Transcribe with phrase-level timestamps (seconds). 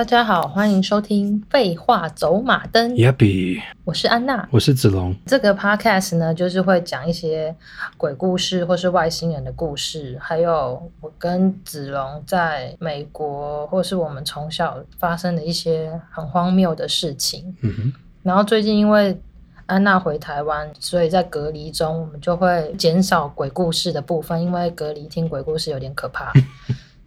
[0.00, 2.90] 大家好，欢迎收听《废话走马灯》。
[2.94, 5.14] Yappy，我是安娜，我是子龙。
[5.26, 7.54] 这个 podcast 呢，就是会讲一些
[7.98, 17.54] 鬼故事或是外星人的故事，还有我跟子龙在美国或是我们从小发生的一些很荒谬的事情。
[17.60, 17.92] 嗯哼。
[18.22, 19.20] 然后最近因为
[19.66, 26.32] 安娜回台湾，所以在隔离中，我们就会减少鬼故事的部分，因为隔离听鬼故事有点可怕。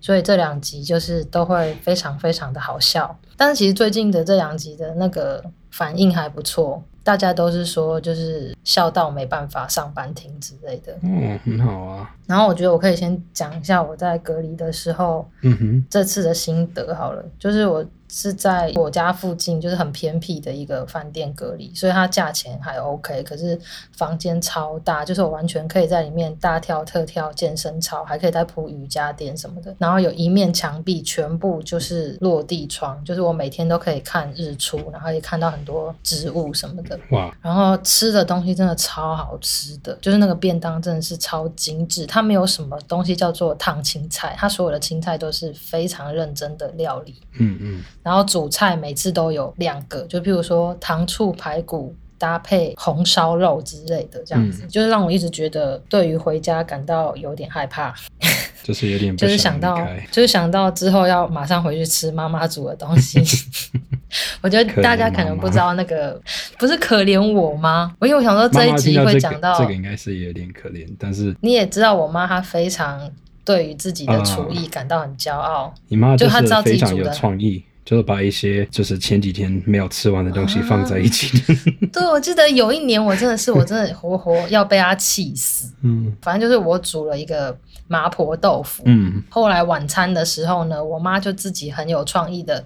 [0.04, 10.94] 所以这两集就是都会非常非常的好笑，但是其实最近的这两集的那个反应还不错，大家都是说就是笑到没办法上班听之类的。
[11.02, 12.12] 嗯，很好啊。
[12.28, 17.86] 然后我觉得我可以先讲一下我在隔离的时候，嗯哼，这次的心得好了，就是我。
[18.16, 23.60] 是在我家附近，就是很偏僻的一个饭店隔离，所以它价钱还 OK，可是
[23.92, 29.76] 房间超大，就是我完全可以在里面大跳特跳、健身操，还可以再铺瑜伽垫什么的。
[29.80, 37.00] 然后有一面墙壁全部就是落地窗，就是我每天都可以看日出，然后也看到很多植物什么的。
[37.10, 37.36] 哇！
[37.42, 47.16] 然后吃的东西真的超好吃的，就是那个便当真的是超精致，它没有什么东西叫做烫青菜，它所有的青菜都是非常认真的料理。
[47.40, 47.84] 嗯嗯。
[48.04, 57.94] 然后主菜每次都有两个，就譬如说糖醋排骨搭配红烧肉之类的，这样子，嗯、就是让我一直觉得对于回家感到有点害怕，
[58.64, 59.78] 就是有点就是想到
[60.12, 63.22] 就是想到之后要马上回去吃妈妈煮的东西。
[64.42, 66.22] 我觉得大家可能不知道那个
[66.60, 67.96] 不是可怜我吗？
[68.02, 73.10] 因为我想说这一集会讲到，这个、这个应该是有点可怜，但是你也知道我妈她非常
[73.44, 77.64] 对于自己的厨艺感到很骄傲，呃、你妈就她知道自己煮的创意。
[77.86, 81.38] 就是把一些就是前几天没有吃完的东西放在一起。
[81.38, 81.56] 啊、
[81.92, 85.72] 对，我记得有一年我真的是我真的活活要被他气死。
[85.82, 88.84] 嗯，反正就是我煮了一个麻婆豆腐。
[88.86, 92.66] 嗯，后来晚餐的时候呢，我妈就自己很有创意的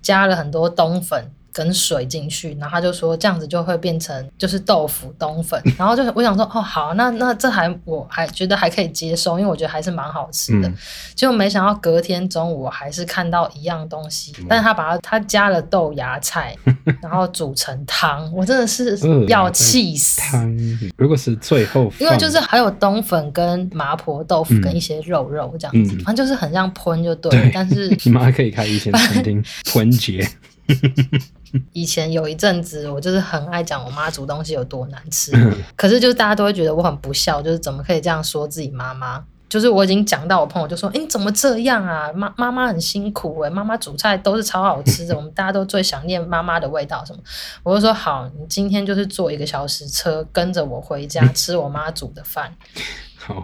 [0.00, 1.30] 加了很多冬粉。
[1.54, 10.68] 跟水进去，然后他就说这样子就会变成就是豆腐冬粉，然后就我想说哦好，那那这还我还觉得还可以接受，因为我觉得还是蛮好吃的。
[11.14, 16.56] 结果、嗯、没想到隔天中午我还是看到一样东西，嗯、但是他把它他加了豆芽菜，
[17.00, 18.98] 然后煮成汤，我真的是
[19.28, 20.20] 要气死。
[20.20, 20.52] 汤
[20.96, 29.40] 如果是最后，因为就是还有冬粉跟麻婆豆腐跟一些肉肉这样子，嗯、反正就是很像喷就对但是 你妈可以开一间餐厅
[29.72, 30.28] 喷节。
[31.72, 35.32] 以前有一阵子，我就是很爱讲我妈煮东西有多难吃，
[35.76, 39.24] 可是就是大家都会觉得我很不孝，就是怎么可以这样说自己妈妈？
[39.46, 42.10] 就是我已经讲到我朋友就说：“哎、欸，你怎么这样啊？
[42.12, 47.20] 妈妈妈很辛苦哎、欸，妈妈煮菜都是超好吃的， 我们大家都最想念妈妈的味道什么。”
[47.62, 52.52] 我就说：“好，你今天就是坐一个小时车跟着我回家吃我妈煮的饭，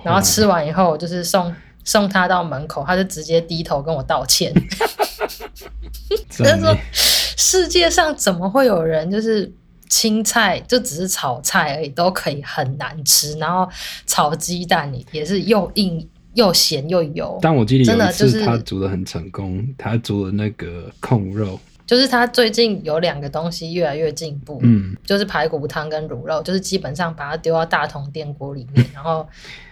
[0.02, 1.54] 然后吃完以后就是送
[1.84, 4.52] 送她到门口，她就直接低头跟我道歉。”
[6.38, 6.76] 他 说。
[7.42, 9.50] 世界上怎么会有人就是
[9.88, 13.66] 青菜就只是炒菜而已都可以很难吃，然后
[14.06, 17.38] 炒鸡蛋也是又硬又咸又油。
[17.40, 29.26] 但我记得有一次他煮的很成功，他煮的那个控肉，就是他最近有两个东西越来越进步，嗯，就是排骨汤跟卤肉，就是基本上把它丢到大同电锅里面， 然后。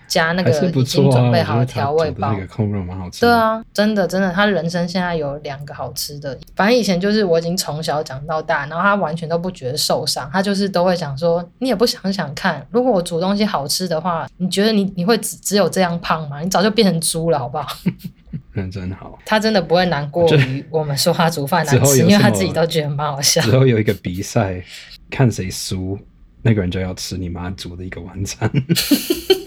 [0.09, 3.21] 加那个已经准备好的调味包，那个控肉蛮好吃。
[3.21, 6.37] 对啊，真的真的，他人生现在有两个好吃的。
[6.57, 16.41] 反正以前就是我已经从小长到大，然后他完全都不觉得受伤，他就是都会想说，你也不想想看，如果我煮东西好吃的话，你觉得你你会只只有这样胖吗？
[16.41, 17.69] 你早就变成猪了，好不好？
[18.53, 19.17] 人真好。
[19.25, 23.41] 他真的不会难过于我们说他煮饭难吃，因为他自己都觉得蛮好笑。
[23.43, 24.63] 之后有一个比赛，
[25.11, 25.97] 看谁输，
[26.43, 28.51] 那个人就要吃你妈煮的一个晚餐。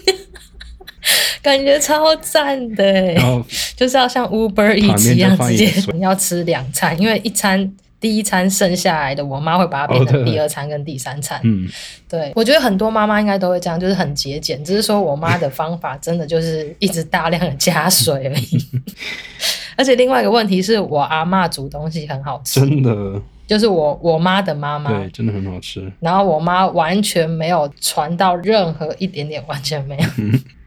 [1.42, 3.44] 感觉超赞的，然后
[3.74, 7.70] 就是要像 Uber Eats 一样，直接你要吃两餐，因为一餐
[8.00, 11.40] 第一餐剩下来的，我妈会把它变成第二餐跟第三餐。
[11.42, 11.68] 嗯，
[12.08, 18.66] 对，我觉得很多妈妈应该都会这样，就是很节俭，只是说我妈的方法真的就是一直大量的加水而已。
[19.74, 25.90] 而且另外一个问题是我阿嬷煮东西很好吃，真的，就是我我妈的妈妈，对，真的很好吃。
[25.98, 30.04] 然后我妈完全没有传到任何一点点，完全没有。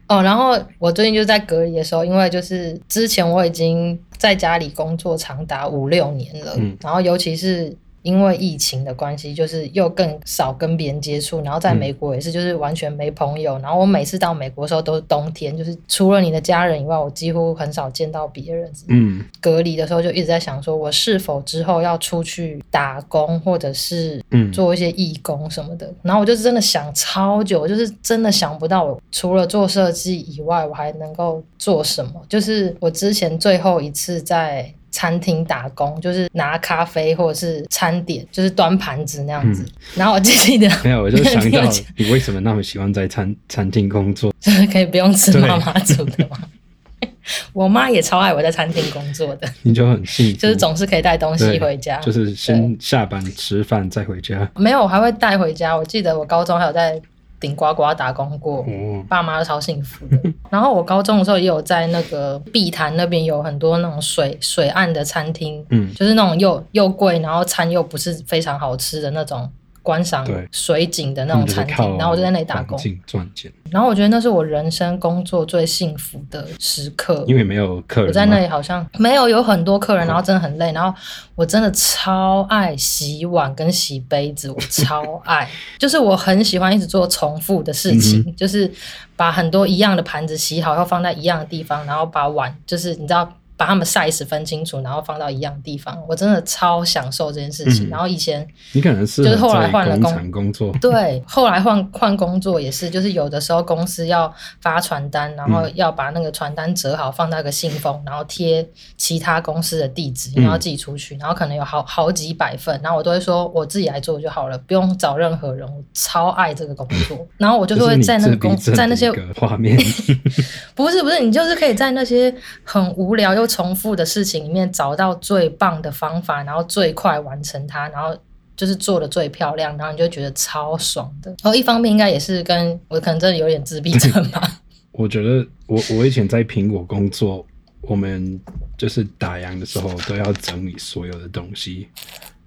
[0.08, 7.76] 哦，然后我最近就在隔离的时候，因为就是之前我已经在家里工作长达五六年了，嗯，然后尤其是。
[8.06, 13.58] 因为疫情的关系，就是又更少跟别人接触，然后在美国也是，就是完全没朋友。
[13.58, 18.70] 嗯、然后我每次到美国的时候都是冬天，就是除了你的家人以外，我几乎很少见到别人。
[18.86, 25.84] 嗯，隔离的时候就一直在想，说我是否之后要出去打工，或者是做一些义工什么的。
[25.88, 32.12] 嗯、然后我就真的想超久，就是真的想不到，我除了做设计以外，我还能够做什么。
[32.28, 34.72] 就是我之前最后一次在。
[34.96, 39.62] 餐厅打工，就是拿咖啡或者是餐点，就是端盘子那样子。
[39.62, 41.60] 嗯、然后我记得 没有，我就想到
[41.98, 44.32] 你为什么那么喜欢在餐餐厅工作？
[44.40, 46.38] 就是可以不用吃妈妈煮的吗？
[47.52, 54.50] 我妈也超爱我在餐厅工作的，你就很幸福，就是总是可以带东西回家，就是先下班吃饭再回家。
[54.56, 55.76] 没有，我还会带回家。
[55.76, 56.98] 我记得我高中还有在
[57.46, 60.18] 顶呱呱打工过，哦、爸妈都超幸福的。
[60.50, 69.48] 然后我高中的时候也有在那个碧潭那边有很多那种水水岸的餐厅，嗯，就是那种又又贵，然后餐又不是非常好吃的那种。
[69.86, 73.52] 观赏水景的那种餐厅，然后我就在那里打工赚钱。
[73.70, 78.08] 然后我觉得那是我人生工作最幸福的时刻，因为没有客人。
[78.08, 80.72] 我在那里好像没有有很多客人，然后真的很累。
[80.72, 80.92] 然后
[81.36, 85.48] 我真的超爱洗碗跟洗杯子，我超爱，
[85.78, 88.68] 就是我很喜欢一直做重复的事情，嗯、就是
[89.14, 93.32] 把很多一样的盘子洗好，要放在一样的地方，然后把碗就是你知道。
[93.56, 97.88] 把他们 size 分清楚，然后放到一样的地方，我真的超享受这件事情。
[97.88, 108.66] 嗯、然后以前你可能是就是后来换了工工作， 对，后来换换工作也是，就是有的时候公司要发传单，然后要把那个传单折好放到一个信封，然后贴
[108.96, 117.26] 其他公司的地址，然后寄出去，嗯、然后可能有好好几百份，然后我都会说我自己来做就好了，不用找任何人，我超爱这个工作。
[117.38, 119.78] 然后我就会在那个公在那些画面，
[120.74, 128.16] 不是不是，你就是可以在那些很无聊又重复的事情里面找到最棒的方法，然后最快完成它，然后
[128.56, 131.30] 就是做的最漂亮，然后你就觉得超爽的。
[131.42, 134.60] 然后一方面应该也是跟我可能真的有点自闭症吧。
[134.92, 137.46] 我觉得我我以前在苹果工作，
[137.82, 138.40] 我们
[138.78, 141.88] 就是打烊的时候都要整理所有的东西，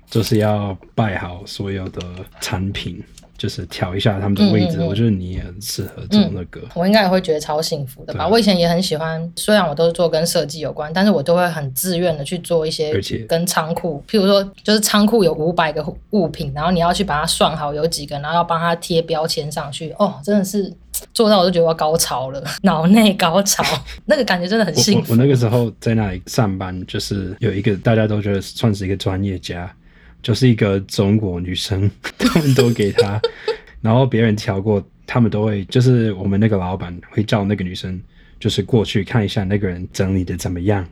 [0.09, 2.01] 就是要摆好所有的
[2.41, 3.03] 产品。
[3.39, 6.59] 就是调一下他们的位置，嗯嗯嗯，我觉得你也很适合做那个。
[6.59, 8.27] 嗯、我应该也会觉得超幸福的吧。
[8.27, 12.93] 我以前也很喜欢，虽然我都是做跟设计有关，但是我都会很自愿的去做一些
[13.27, 19.95] 跟仓库，譬如说，就是仓库有五百个物品，然后你要去把它算好有几个，然后要帮它贴标签上去。
[19.97, 20.71] 哦，真的是
[21.13, 23.63] 做到我都觉得我要高潮了， 脑内高潮，
[24.05, 25.13] 那个感觉真的很幸福。
[25.13, 29.73] 我，我，我那个时候在那里上班，就是有一个大家都觉得算是一个专业家。
[30.21, 33.19] 就是一个中国女生， 他们都给她，
[33.81, 37.99] 然后别人调过，他们都会，就是我们那个老板会叫那个女生，
[38.39, 40.85] 就是过去看一下那个人整理的怎么样，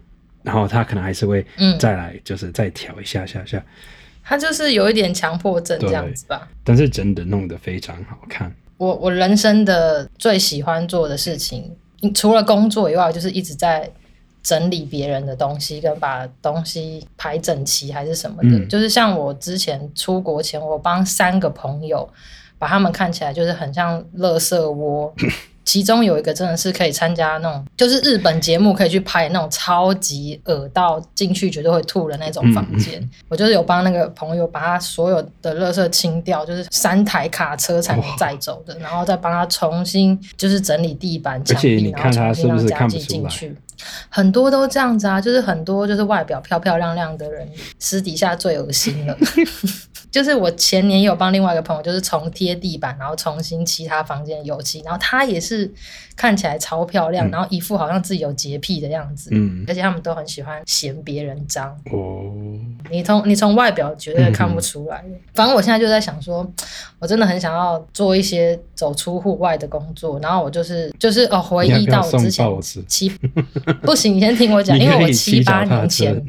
[0.43, 1.45] 然后他可能还是会
[1.79, 3.63] 再来，就是再调一下下下。
[4.23, 8.53] 他就是有一点强迫症这样子吧，但是真的弄得非常好看。
[8.77, 11.75] 我我人生的最喜欢做的事情，
[12.13, 13.89] 除了工作以外，就是一直在。
[14.47, 22.07] 整理别人的东西，跟把东西排整齐，还是什么的，嗯、就是像我之前出国前，我帮三个朋友
[22.57, 25.13] 把他们看起来就是很像垃圾窝。
[25.67, 32.97] 其中有一个真的是可以参加那种，就是日本节目可以去拍那种超级恶到进去绝对会吐的那种房间。
[33.01, 43.53] 嗯、我就是有帮那个朋友把他所有的垃圾清掉，就是三台卡车才能载走的，然后再帮他重新就是整理地板、墙壁，然后重新让家具进去。
[44.09, 47.47] 很多都这样子啊，就是很多就是外表漂漂亮亮的人，
[47.79, 49.17] 私底下最恶心了。
[50.09, 55.71] 就是我前年有帮另外一个朋友，就是重贴地板，然后重新漆他房间的油漆，然后他也是
[56.15, 59.29] 看起来超漂亮，嗯、然后一副好像自己有洁癖的样子。
[59.33, 61.69] 嗯，而且他们都很喜欢嫌别人脏。
[61.91, 62.31] 哦，
[62.89, 65.03] 你从你从外表绝对看不出来。
[65.05, 66.49] 嗯、反正我现在就在想说，
[66.99, 72.47] 我真的很想要做一些走出户外的工作，然后我就是就是哦，回忆到我之前
[72.87, 73.09] 七
[73.81, 76.25] 不行，你先听我讲，因为我七八年前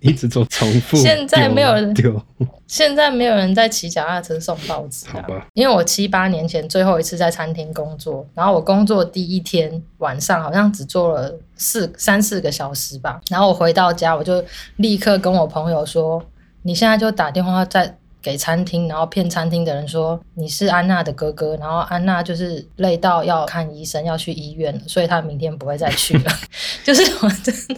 [0.00, 2.20] 一直做重复， 现在没有人丢。
[2.66, 5.46] 现在没有人在骑脚踏车送报纸，好吧？
[5.54, 14.44] 因为我七八年前最后一次在餐厅工作，然后我工作第一天晚上好像只做了四三四个小时吧，然后我回到家我就
[14.76, 16.22] 立刻跟我朋友说
[16.62, 26.32] ：“你现在就打电话在。”给餐厅，然后骗餐厅的人说你是安娜的哥哥，然后安娜就是累到要看医生，要去医院了，所以她明天不会再去了。
[26.82, 27.76] 就是我真的，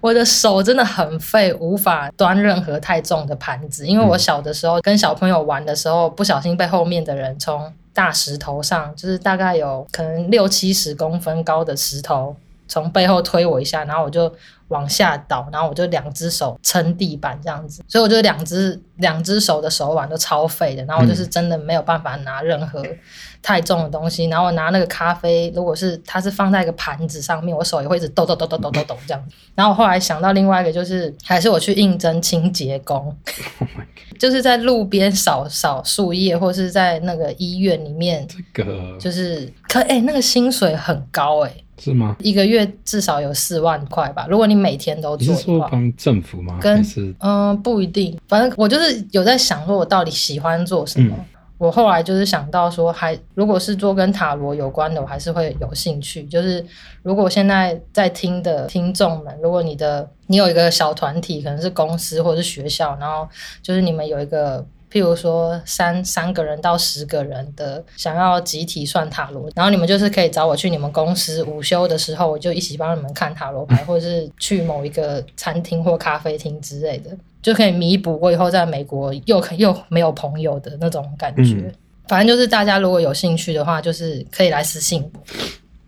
[0.00, 3.86] 我的手真的很废，无法端任何太重的盘子。
[3.86, 12.34] 因为我小的时候跟小朋友玩的时候，不小心被后面的人从大石头上，就是大概有可能六七十公分高的石头，
[12.66, 14.32] 从背后推我一下，然后我就。
[14.72, 22.84] 往下倒，然后我就两只手撑地板这样子，所以我就两只两只手的手腕都超废的，然后我就是真的没有办法拿任何
[23.40, 29.22] 太重的东西，然后我拿那个咖啡，如果是它是放在一个盘子上面，我手也会一直抖抖抖抖抖抖抖这样。
[29.54, 33.14] 然后我后来想到另外一个，就是还是我去应征清洁工
[34.18, 41.61] 就是在路边扫扫树叶，或是在那个医院里面，这个就是可哎、欸，那个薪水很高哎、欸。
[41.78, 42.16] 是吗？
[42.20, 44.26] 一个月至少有四万块吧。
[44.28, 46.58] 如果你每天都做你是说帮政府吗？
[46.60, 48.16] 跟是嗯，不一定。
[48.28, 51.14] 反正我就是有在想，说我到底喜欢做什么。
[51.18, 51.24] 嗯、
[51.58, 56.22] 我后来就是想到说，还如果是做跟塔罗有关的，我还是会有兴趣。
[56.24, 56.64] 就是
[57.02, 63.28] 如果现在在听的听众们，如果你的你有一个小团体，可能是公司或者是学校，然后
[63.62, 64.64] 就是你们有一个。
[64.92, 81.54] 譬如说三三个人到十个人的想要集体算塔罗，然后你们就是可以找我去你们公司午休的时候，我就一起帮你们看塔罗牌，或者是去某一个餐厅或咖啡厅之类的，就可以弥补我以后在美国又又没有朋友的那种感觉。
[81.54, 81.72] 嗯、
[82.08, 85.20] 反正就是大家如果有兴趣的话，就是可以来私信我。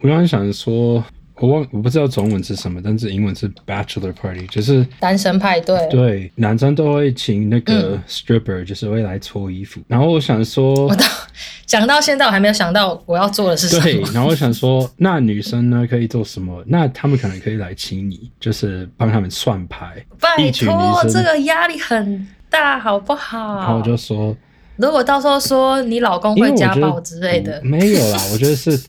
[0.01, 1.05] 我刚刚想说。
[1.41, 5.87] 我忘我不知道中文是什么，但是英文是 bachelor party，就是单身派对。
[5.88, 9.81] 对，男生都会请那个 stripper，、嗯、就是会来搓衣服。
[9.88, 11.05] 然后我想说，我到
[11.67, 13.83] 讲到现在，我还没有想到我要做的是什么。
[13.83, 16.62] 对，然后我想说，那女生呢可以做什么？
[16.69, 20.05] 那他们可能可以来请你，就是帮他们算牌。
[20.21, 23.57] 拜托，这个压力很大，好不好？
[23.57, 24.37] 然后我就说，
[24.76, 28.81] 如果到时候说你老公会家暴之类的，没有啦，我觉得是。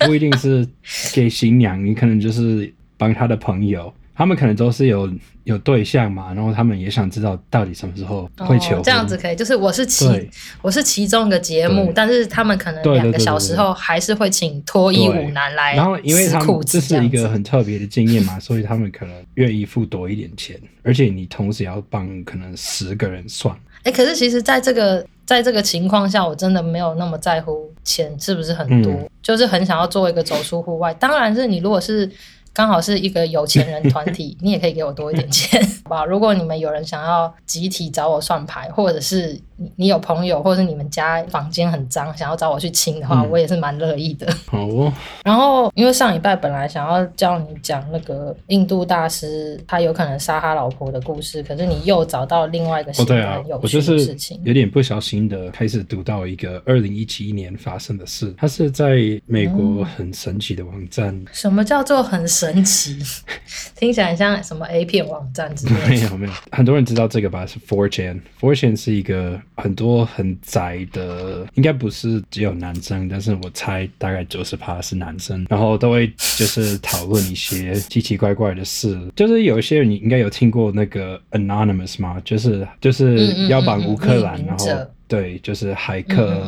[0.00, 0.66] 不一定是
[1.12, 5.10] 给新娘，你可能就是帮他的朋友，他们可能都是有
[5.44, 8.78] 有对象嘛，然后他们也想知道到底什么时候会求婚。
[8.78, 10.06] 哦，这样子可以，就是我是其
[10.62, 23.56] 我是其中一个节目，但是他们可能两个小时后还是会请脱衣舞男来，然后因为他们这是一个很特别的经验嘛，所以他们可能愿意付多一点钱，而且你同时要帮可能十个人算。
[23.84, 30.92] 哎，可是其实在这个在这个情况下，我真的没有那么在乎钱是不是很多，嗯、就是很想要做一个走出户外。
[30.94, 32.10] 当然是你如果是。
[32.52, 36.04] 刚好是一个有钱人团体， 你也可以给我多一点钱，好吧？
[36.04, 39.40] 如果你们有人想要集体找我算牌，或者是
[39.76, 44.26] 你有朋友，或者是你们家房间很脏，想要找我去清的话，嗯、我也是蛮乐意的。
[44.46, 44.92] 好哦。
[45.24, 54.36] 然后，因为上礼拜本来想要叫你讲那个印度大师他有可能杀他老婆的故事，可是你又找到另外一个新的有趣的事情。
[54.38, 61.08] 哦啊、有点不小心的开始读到一个二零一七年发生的事，它是在美国很神奇的网站。
[61.08, 62.50] 嗯、什么叫做很神？
[62.64, 62.98] 奇，
[63.76, 65.86] 听起来像什么 A 片网站之类的。
[65.88, 67.46] 没有没有，很多人知道这个吧？
[67.46, 78.98] 是 Four Chan，Four Chan 是一个很多很宅的，应该不是只有男生，但是我猜大概九十趴是男生，然后都会就是讨论一些奇奇怪怪的事。
[79.14, 82.20] 就是有一些人你应该有听过那个 Anonymous 吗？
[82.24, 84.66] 就是就是要帮乌克兰，然后。
[85.10, 86.40] 对，就是骇客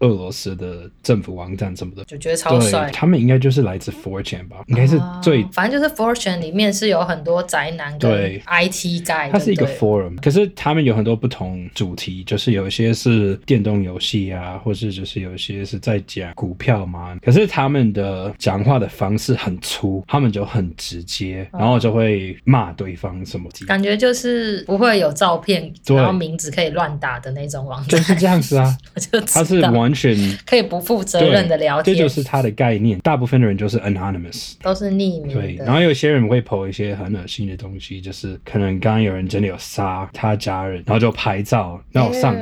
[0.00, 2.90] 俄罗斯的政府网站什么的，就觉得超帅。
[2.92, 4.58] 他们应该就是来自 Fortune 吧？
[4.66, 8.10] 应该是最，反正就是 Fortune 里面是有很多宅男跟
[8.40, 9.30] IT guy。
[9.30, 17.18] 它是一个 forum，可是他们有很多不同主题，就是有一些是电动游戏啊，或是就是有一些是在讲股票嘛。
[17.22, 23.48] 可是他们的讲话的方式很粗，他们就很直接，然后就会骂对方什么。
[23.66, 27.98] 感觉就是不会有照片，然后名字可以乱打的那种网站。
[28.14, 28.76] 是这样子啊，
[29.32, 30.14] 他是完全
[30.46, 32.98] 可以不负责任的聊天，这就是他的概念。
[33.00, 35.28] 大部分的人就是 anonymous，都是匿名。
[35.28, 42.36] 对，然后有些人会 po 一些很恶心的东西，就是可能刚刚有人真的有杀他家人，然后就拍照，然后上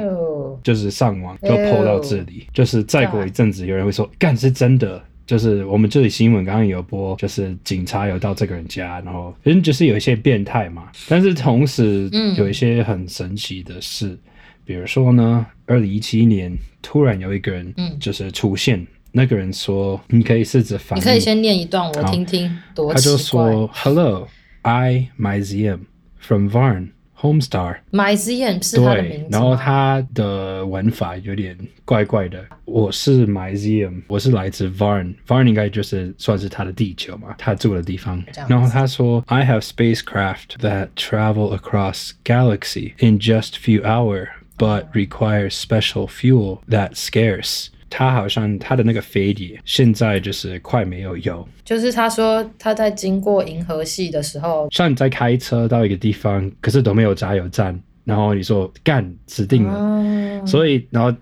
[0.63, 2.47] 就是上网就 po 到这里。
[2.53, 14.19] 就是再过一阵子，有人会说干是真的，就是我们这里新闻刚刚有播，就是警察有到这个人家，然后人就是有一些变态嘛，但是同时有一些很神奇的事。
[14.68, 18.80] 比如说呢，二零一七年突然有一个人，就是出现。
[18.80, 22.58] 嗯、那个人说：“你可以试着翻译。”你可以先念一段，我听听。
[22.74, 24.28] 多他就说：“Hello,
[24.62, 25.80] I MyZM
[26.18, 29.28] from Varn Homestar。” MyZM 是他的名字。
[29.30, 32.44] 然后他的文法有点怪怪的。
[32.66, 38.24] 我是 MyZM，我是来自 Varn。Varn 应该就是算是他的地球嘛，他住的地方。
[38.48, 46.95] 然后他说：“I have spacecraft that travel across galaxy in just few hours。” But requires special fuel that's
[46.95, 47.69] scarce。
[47.91, 51.49] 他好像他的那个飞碟现在就是快没有油。
[51.65, 61.17] 就是他说他在经过银河系的时候，像你在开车到一个地方，可是都没有加油站，然后你说干死定了，嗯、所以然后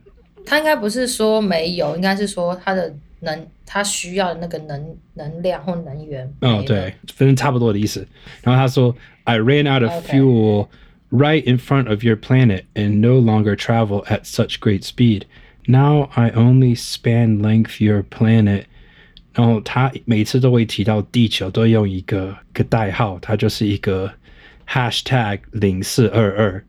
[0.45, 6.29] 他应该不是说没有，应该是说他的能他需要的那个能能量或能源。
[6.41, 8.05] 嗯，对，反正差不多的意思。
[8.43, 10.65] 然后他说，I ran out of fuel。
[10.65, 10.69] Okay.
[11.12, 15.26] right in front of your planet and no longer travel at such great speed.
[15.68, 18.66] Now I only span length your planet.
[19.34, 24.12] 然后他每次都会提到地球，都用一个个代号，它就是一个
[24.68, 26.64] hashtag 零四二二，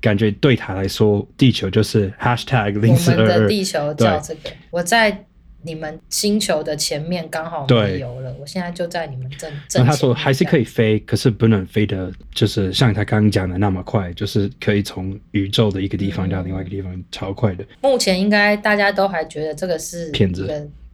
[0.00, 3.22] 感觉对他来说，地球就是 hashtag 零四二二。
[3.22, 4.40] 我们的地球叫这个。
[4.44, 5.26] 对我再
[5.63, 9.83] 你们星球的前面刚好没有了，我现在就在你们正正。
[9.83, 17.65] 那他说还是可以飞，可是不能飞的，就是像他刚刚讲的那么快，就是可以从宇宙的一个地方到另外一个地方超快的。
[17.81, 20.47] 目前应该大家都还觉得这个是骗子，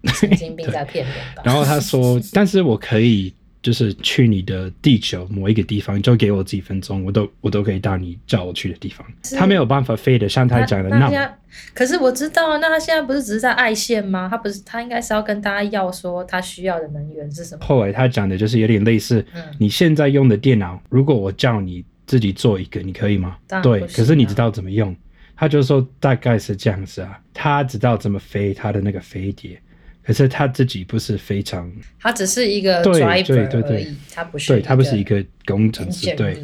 [0.06, 1.42] 神经病在骗人吧。
[1.46, 3.34] 然后他说， 但是我可以。
[3.68, 9.06] 就是去你的地球某一个地方，就给我几分钟，我都我都可以到你叫我去的地方。
[9.38, 11.30] 他没有办法飞的，像他讲的那么。
[11.74, 14.30] 可是我知道，那他现在不是只是在爱线吗？
[14.32, 17.66] 他不是，他应该是要跟大家要说他需要的能源是什么？
[17.66, 23.36] 后来他讲的就是有点类似，嗯，你现在用的电脑，如果我叫你自己做一个，你可以吗？
[23.62, 24.96] 对，可是你知道怎么用？
[25.36, 29.62] 他就说大概是这样子啊，他知道怎么飞他的那个飞碟。
[30.08, 36.42] 可是他自己不是非常，他只是一个 driver 而已，他不是，对，他不是一个工程师，对。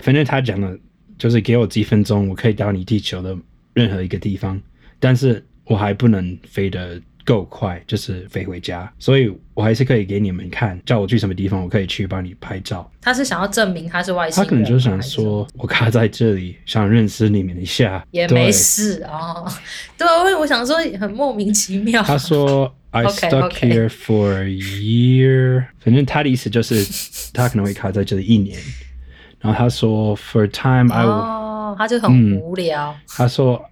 [0.00, 0.78] 反正他讲了，
[1.18, 3.36] 就是给我几分钟，我可以到你地球的
[3.74, 4.62] 任何一个地方，
[5.00, 12.90] 但是我还不能飞得够快，就是飞回家，所以我还是可以给你们看，叫我去什么地方，我可以去帮你拍照。
[13.00, 19.46] 他是想要证明他是外星人，他可能就想说，我卡在这里，想认识你们一下，也没事哦。
[19.96, 22.02] 对，因为我想说很莫名其妙。
[22.02, 22.74] 他说。
[22.92, 25.66] I stuck here for a year。
[25.78, 26.84] 反正他的意思就是，
[27.32, 28.58] 他可能会卡在这里一年。
[29.38, 32.90] 然后他说，For a time I 哦，他就很无聊。
[32.90, 33.64] 嗯，他说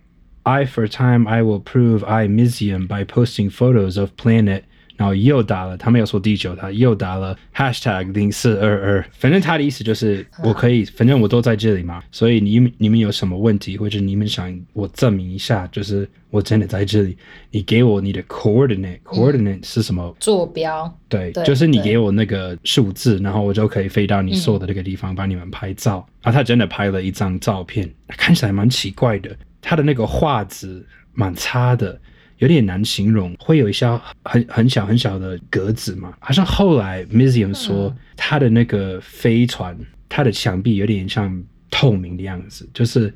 [0.49, 4.63] ，I for a time I will prove I Mizium by posting photos of planet。
[4.97, 9.05] 然后又打了，他没有说地球，他又打了 hashtag 零四二二。
[9.13, 12.03] 反正他的意思就是，我可以，反正我都在这里嘛。
[12.11, 17.17] 所以你你们有什么问题，或者你们想我证明一下，就是我真的在这里。
[17.53, 20.17] 你给我你的 coordinate，coordinate 是什么？
[20.19, 20.93] 坐标。
[21.09, 26.05] 对，就是你给我那个数字，然后我就可以飞到你说的那个地方，帮你们拍照。
[26.23, 29.31] 然后他真的拍了一张照片，看起来蛮奇怪的，
[29.69, 32.01] 他的那个画质蛮差的。
[32.39, 33.85] 有点难形容，会有一些
[34.23, 36.15] 很很小很小的格子嘛。
[36.21, 39.77] 好像后来 Museum 说，他的那个飞船，
[40.09, 43.13] 它的墙壁有点像透明的样子，就是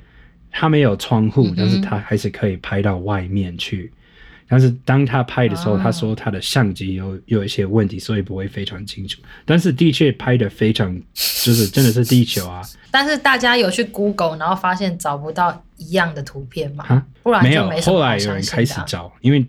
[0.50, 3.92] 它没有窗户，但是它还是可以拍到外面去。
[4.48, 9.22] 但是当他拍的时候，他说他的相机有有一些问题，所以不会非常清楚。
[9.46, 12.60] 但是的确拍的非常，就是真的是地球啊。
[12.90, 16.84] 但是大家有去 Google，然后发现找不到一样的图片吗？
[16.88, 17.70] 啊，不然没有。
[17.82, 19.44] 后来有人开始找，因为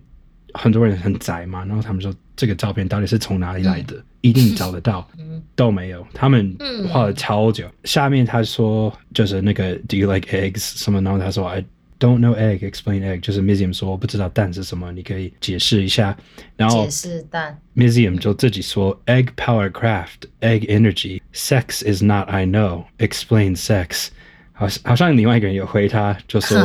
[0.53, 3.95] 很多人很宅嘛，然后他们说这个照片到底是从哪里来的？
[4.21, 5.07] 一定找得到。
[5.55, 6.57] 都没有，他们
[6.89, 7.69] 画了超久。
[7.83, 11.01] 下面他说就是那个 Do you like eggs 什么？
[11.01, 11.63] 然后他说 I。
[11.99, 16.17] Don't know egg, explain egg，就是 Museum 说我不知道蛋是什么，你可以解释一下。
[16.57, 24.07] 然后解释蛋，Museum 就自己说 egg power craft, egg energy, sex is not I know, explain sex。
[24.63, 26.57] 好像，好像另外一个人有回他，就说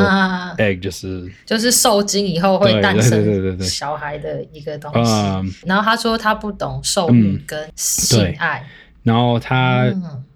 [0.56, 5.10] egg 就是就是受精以后会诞生小孩的一个东西。
[5.66, 8.64] 然后他说他不懂受孕跟性爱。
[9.02, 9.92] 然后他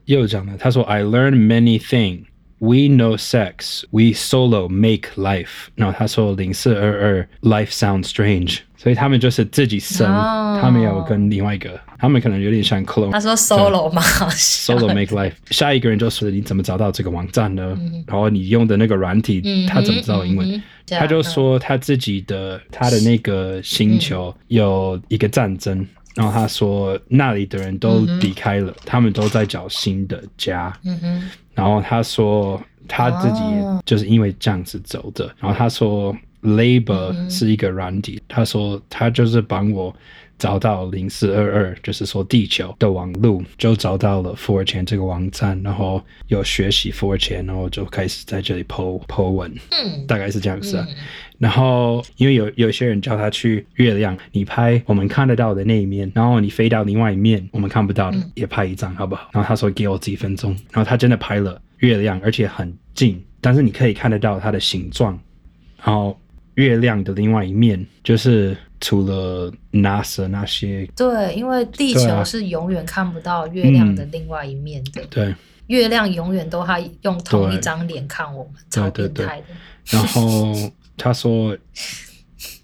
[0.06, 2.24] 又讲了，他说 I learned many things。
[2.58, 5.66] We know sex, we solo make life。
[5.74, 8.58] 然后他说零四二二，life sounds strange。
[8.82, 10.60] 所以他们就是自己生，oh.
[10.60, 13.12] 他们有跟另外一个，他们可能有点像 clone。
[13.12, 14.02] 他说 solo 嘛，
[14.34, 15.34] solo make life。
[15.52, 17.76] 下一个人就说你怎么找到这个网站呢？
[17.78, 20.50] 嗯、然后你用的那个软体，他怎么知道英文？
[20.50, 30.76] 嗯、他就说他自己的他的那个星球有一个战争，嗯、然后他说那里的人都离开了，嗯、他们都在找新的家。
[30.84, 31.30] 嗯。
[31.54, 33.42] 然后他说他自己
[33.86, 35.32] 就是因为这样子走的。
[35.38, 36.12] 然后他说
[36.42, 39.94] Labor 是一个软体，他说他就是帮我
[40.38, 50.86] 找到零四二二，就是说地球的网路，就找到了 4chan 这个网站，然后有学习 4chan，然后就开始在这里 po po 文，嗯，大概是这样子啊。
[51.38, 59.28] 然后因为有有些人叫他去月亮，你拍我们看得到的那一面，然后你飞到另外一面我们看不到的，也拍一张好不好？
[59.32, 65.16] 然后他说给我几分钟，然后他真的拍了月亮，而且很近，但是你可以看得到它的形状，
[65.84, 66.18] 然后。
[66.54, 75.02] 月亮的另外一面，就是除了 NASA 那些，对，因为地球是永远看不到月亮的另外一面的。
[75.08, 75.36] 对，嗯、
[75.68, 79.46] 月亮永远都还用同一张脸看我们，超变态的。
[79.86, 80.52] 然后
[80.96, 81.56] 他说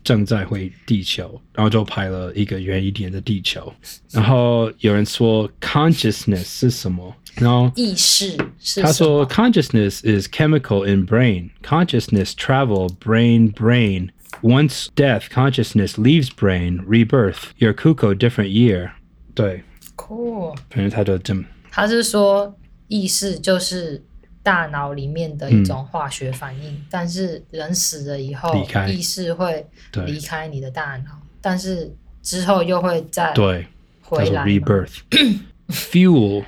[0.08, 3.74] 正在回地球，然后就拍了一个圆一点的地球。
[4.12, 7.16] 然后有人说 consciousness 是什么？
[7.36, 11.50] 然后意识是他说，consciousness is chemical in brain.
[11.64, 14.10] Consciousness travel brain brain.
[14.42, 16.84] Once death, consciousness leaves brain.
[16.86, 17.54] Rebirth.
[17.58, 18.92] Your cuckoo different year.
[19.34, 19.64] 对，
[19.96, 20.56] cool。
[20.70, 21.44] 反正他就这么。
[21.72, 22.56] 他是说
[22.88, 24.04] 意识就是
[24.43, 28.53] 大脑里面的一种化学反应，嗯、但是人死了以后，
[28.89, 29.67] 意识会
[30.07, 31.21] 离开你的大脑。
[31.41, 33.67] 但是之后又会再对
[34.03, 34.45] 回来。
[34.45, 34.99] rebirth
[35.69, 36.45] fuel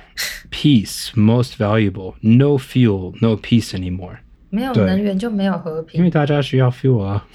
[0.49, 4.17] peace most valuable no fuel no peace anymore。
[4.49, 7.25] 没有能源就没有和平，因为大家需要 fuel 啊。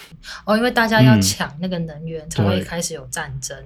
[0.45, 3.57] 哦，因为大家要抢那个能源，嗯、才会开始有战争。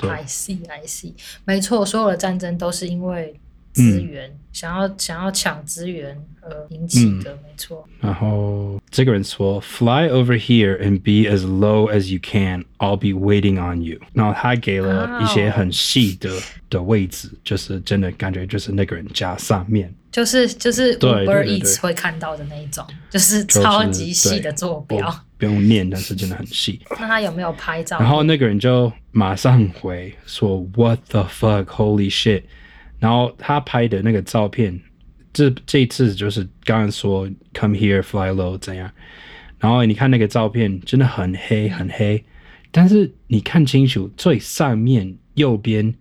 [0.00, 3.40] I see, I see，没错，所有的战争都是因为
[3.72, 7.86] 资源，嗯、想要想要抢资源而引起的，嗯、没错。
[8.00, 12.64] 然后这个人说，Fly over here and be as low as you can.
[12.78, 13.98] I'll be waiting on you。
[14.12, 16.42] 然后他给了一些很细的、oh.
[16.70, 24.98] 的位置，就是真的感觉就是那个人家上面，就是就是 Uber Eats 会看到的那一种，就是超级细的坐标。
[24.98, 26.80] 就是不用念，但是真的很细。
[26.98, 28.00] 那他有没有拍照？
[28.00, 31.66] 然后那个人就马上回说：“What the fuck?
[31.66, 32.42] Holy shit！”
[32.98, 34.78] 然后他拍的那个照片，
[35.32, 38.90] 这这一次就是刚刚说 “Come here, fly low” 怎样？
[39.58, 42.24] 然后你看那个照片，真的很黑，很黑。
[42.70, 45.94] 但是你看清楚，最上面右边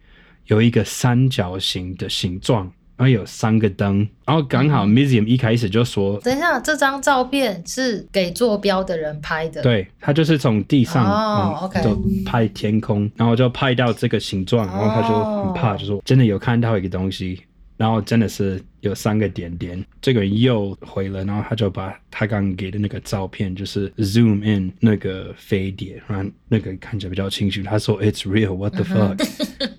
[0.45, 2.71] 有一个三角形的形状。
[2.97, 17.39] 然后有三个灯，然后刚好 Museum 一开始就说：“等一下，这张照片是给坐标的人拍的。”对，他就是从地上哦，OK，就拍天空，然后就拍到这个形状，然后他就很怕，就说真的有看到一个东西。
[17.77, 27.61] 然后真的是有三个点点，这个人又回了，然后他就把他刚给的那个照片，就是 zoom in 那个飞碟，然后那个看起来比较清楚。
[27.63, 29.23] 他说 It's real, what the fuck？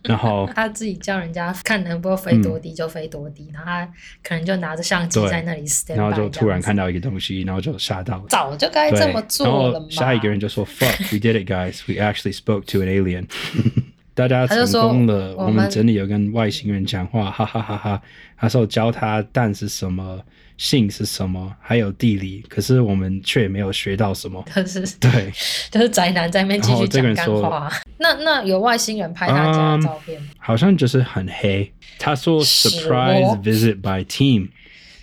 [0.04, 8.24] 然后 他自己叫人家看能不能飞多低就飞多低，嗯、然后他可能就拿着相机在那里 stand 然后就突然看到一个东西，然后就吓到了。
[8.28, 9.87] 早就该这么做了嘛。
[9.90, 11.82] 下一个人就说 Fuck, we did it, guys.
[11.88, 13.26] We actually spoke to an alien.
[14.18, 18.02] 大家成功了，我们，整理有跟外星人讲话，哈哈哈哈！
[18.37, 20.20] 他说教他蛋是什么，
[20.57, 24.44] 性是什么，还有地理，可是我们却没有学到什么。
[24.52, 25.33] 可是对，
[25.70, 27.70] 就是宅男在那边继续讲干话。
[27.98, 31.72] 那那有外星人拍他家的照片好像就是很黑。
[32.00, 34.48] 他说 Surprise visit by team.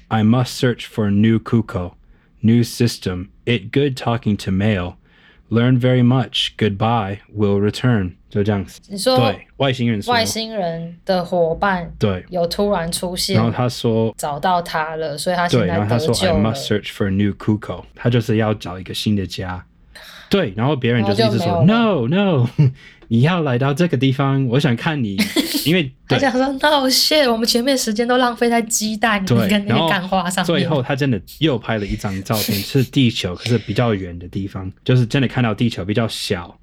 [0.10, 1.91] I must search for new cuckoo,
[2.41, 3.30] new system.
[3.45, 4.95] It good talking to mail.
[5.49, 6.49] Learn very much.
[6.58, 7.19] Goodbye.
[7.36, 8.13] Will return.
[8.29, 8.81] 就这样子。
[8.89, 19.65] 你说对外星人，外星人的伙伴对有突然出现，然后他说找到他了，所以他现在对，然后他说 I must search for a new cuckoo，他就是要找一个新的家。
[20.27, 22.49] 对，然后别人就是一直说 No No，
[23.08, 25.18] 你要来到这个地方，我想看你，
[25.65, 30.46] 因为他想说 No shit，我们前面时间都浪费在鸡蛋跟那个干花上面。
[30.46, 36.58] 最后他真的又拍了一张照片，是地球，可是比较远的地方，就是真的看到地球比较小。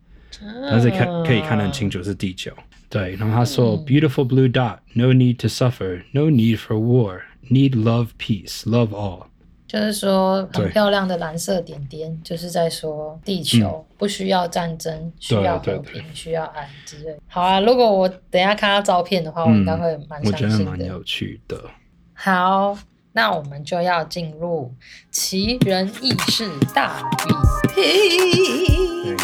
[0.69, 2.51] 但是看可以看得很清楚是地球，
[2.89, 3.15] 对。
[3.15, 9.27] 然后他说、嗯、，Beautiful blue dot, no need to suffer, no need for war, need love, peace, love all。
[9.73, 17.17] 就是说很漂亮的蓝色点点，就是在说地球不需要战争，嗯、需要和平，需要爱之类。
[17.27, 20.33] 好啊，如果我等一下看到照片的话，我应该会蛮相信的。
[20.33, 21.71] 我觉得蛮有趣的。
[22.13, 22.77] 好，
[23.13, 24.75] 那我们就要进入
[25.11, 27.33] 奇人异事大比
[27.75, 29.17] 拼。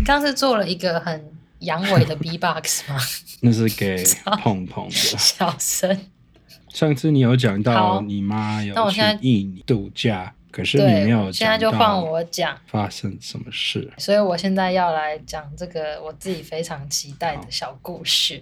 [0.06, 2.98] 刚是做了一个很阳痿的 B-box 吗？
[3.44, 4.02] 那是给
[4.42, 6.00] 碰碰的小声。
[6.74, 10.34] 上次你有讲到你妈有去印尼度假。
[10.50, 18.40] 可是你没有，现在就换我讲发生什么事，所以我现在要来讲这个我自己非常期待的小故事。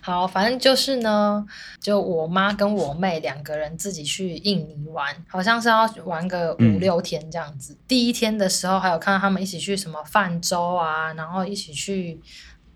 [0.00, 1.44] 好，好，反正就是呢，
[1.80, 7.72] 就我妈跟我妹两个人自己去印尼玩，好像是要玩个五六天这样子。
[7.72, 7.78] 嗯。
[7.88, 12.20] 第一天的时候，还有看到他们一起去什么泛舟啊，然后一起去。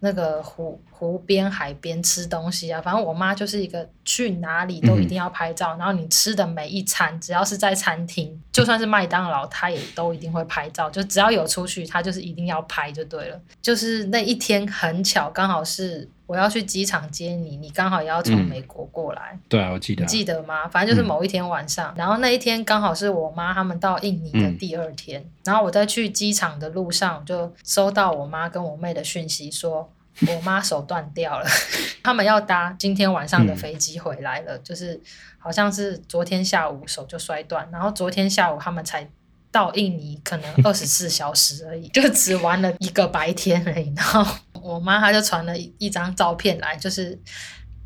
[0.05, 13.41] 那个湖湖边海边吃东西啊，反正我妈就是一个去哪里都一定要拍照，嗯、然后你吃的每一餐，只要是在餐厅，就算是麦当劳，她也都一定会拍照，就只要有出去，她就是一定要拍就对了。
[13.61, 19.33] 就是那一天很巧，刚好是我要去机场接你，你刚好也要从美国过来。
[19.35, 20.03] 嗯、对啊，我记得。
[20.03, 20.67] 你记得吗？
[20.67, 29.93] 反正就是某一天晚上，嗯、然后那一天刚好是我妈他们到印尼的第二天，嗯、然后我在去机场的路上就收到我妈跟我妹的讯息说。
[30.29, 31.47] 我妈手断掉了，
[32.05, 35.01] 他们要搭今天晚上的飞机回来了，嗯、就是
[35.39, 39.09] 好像是昨天下午手就摔断，然后昨天下午他们才
[39.51, 43.91] 到印尼，可能二十四小时而已，就只玩了一个白天而已。
[43.97, 44.23] 然后
[44.63, 47.19] 我妈她就传了一张照片来，就是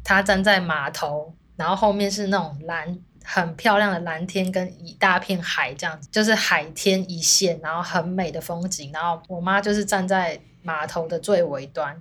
[0.04, 8.92] 她站在码头，然后后面是那种蓝很漂亮的蓝天跟一大片海这样子，就是海天一线，然后很美的风景。
[8.92, 10.40] 然后我妈就是站在。
[10.66, 11.96] 码头的最尾端。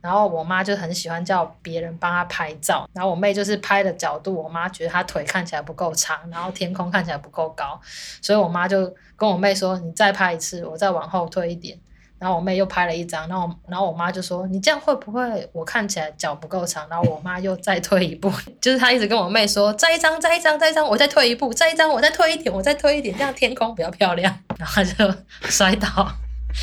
[0.00, 7.80] 然后我妈就很喜欢叫别人帮她拍照，然后我妹就是拍的角度，我妈觉得她腿看起来不够长，然后天空看起来不够高，
[8.22, 11.76] 所以我妈就跟我妹说：“你再拍一次，我再往后退一点。”
[12.18, 24.38] 然后我妹又拍了一张，然后然后我妈就说：“你这样会不会我看起来脚不够长？”然后我妈又再退一步， 就是她一直跟我妹说：“再一张，再一张，再一张，我再退一步，再一张，我再退一点，我再退一点，这样天空比较漂亮。
[24.58, 25.14] ”然后就
[25.50, 26.16] 摔到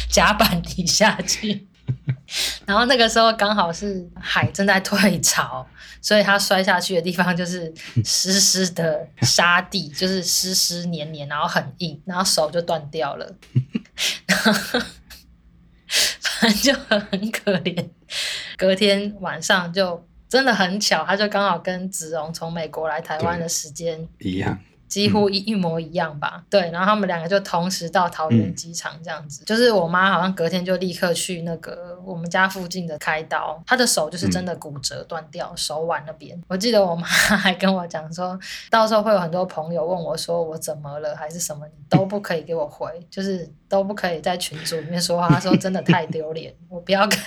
[0.09, 1.67] 甲板底下去。
[2.65, 5.67] 然后那个时候刚好是海正在退潮，
[6.01, 7.71] 所以他摔下去的地方就是
[8.05, 13.29] 湿湿的沙地，就是湿湿黏黏，然后很硬，然后手就断掉了，
[16.41, 17.87] 反 正就很可怜。
[18.57, 24.57] 隔天晚上就真的很巧，他就刚好跟子荣从美国来台湾的时间一样。
[24.87, 36.37] 几乎一一模一样吧，嗯、对，然后他们两个就同时到桃园机场这样子，嗯、就是我妈好像隔天就立刻去那个我们家附近的开刀，她的手就是真的骨折断掉，嗯、手腕那边。
[36.49, 38.37] 我记得我妈还跟我讲说，
[38.69, 47.17] 到时候会有很多朋友问我说我怎么了还是什么，你都不可以给我回，就是都不可以在群组里面说话，他说真的太丢脸，我不要跟。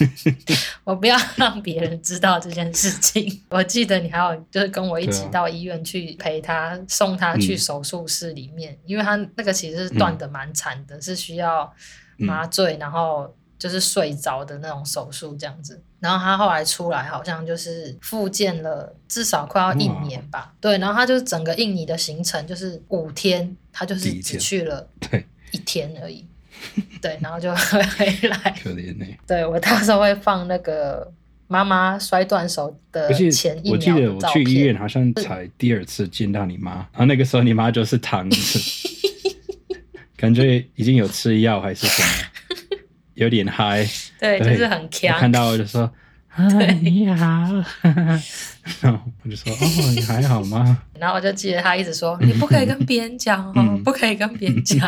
[0.84, 3.42] 我不要让别人知道这件事情。
[3.50, 11.70] 我记得你还有就是跟我一起到医院去陪他送他去手术室里面，嗯、因为他那个其实是断的蛮惨的，嗯、是需要
[12.16, 15.80] 麻醉，然后就是睡着的那种手术这样子。
[16.00, 20.38] 然后他后来出来好像就是复健了至少快要一年吧。
[20.38, 24.88] 哇对，然后他就是整个印尼的行程就是五天，他就是只去了
[25.52, 26.26] 一天而已。
[27.00, 27.78] 对，然后就回
[28.28, 28.56] 来。
[28.62, 29.06] 可怜呢。
[29.26, 31.10] 对，我到时候会放那个
[31.48, 33.72] 妈妈摔断手的前一秒。
[33.72, 38.36] 我记得我去医院好像才第二次见到你妈，然后那个时候你妈就是躺着，
[40.16, 42.29] 感觉已经有吃药还是什么，
[43.20, 43.86] 有点嗨。
[44.18, 45.16] 对，就是很强。
[45.18, 45.90] 看到我就说。
[46.56, 47.26] 对你好，
[48.80, 54.78] 然后我就说：“哦，你还好吗？”然后我就记得他一直说：“你不可以跟别人讲哦， 嗯、不可以跟别人讲。”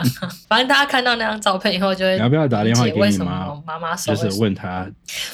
[0.48, 3.52] 反正大家看到那张照片以后，就会要不要打电话给你妈？
[3.66, 4.88] 妈妈说就是问他，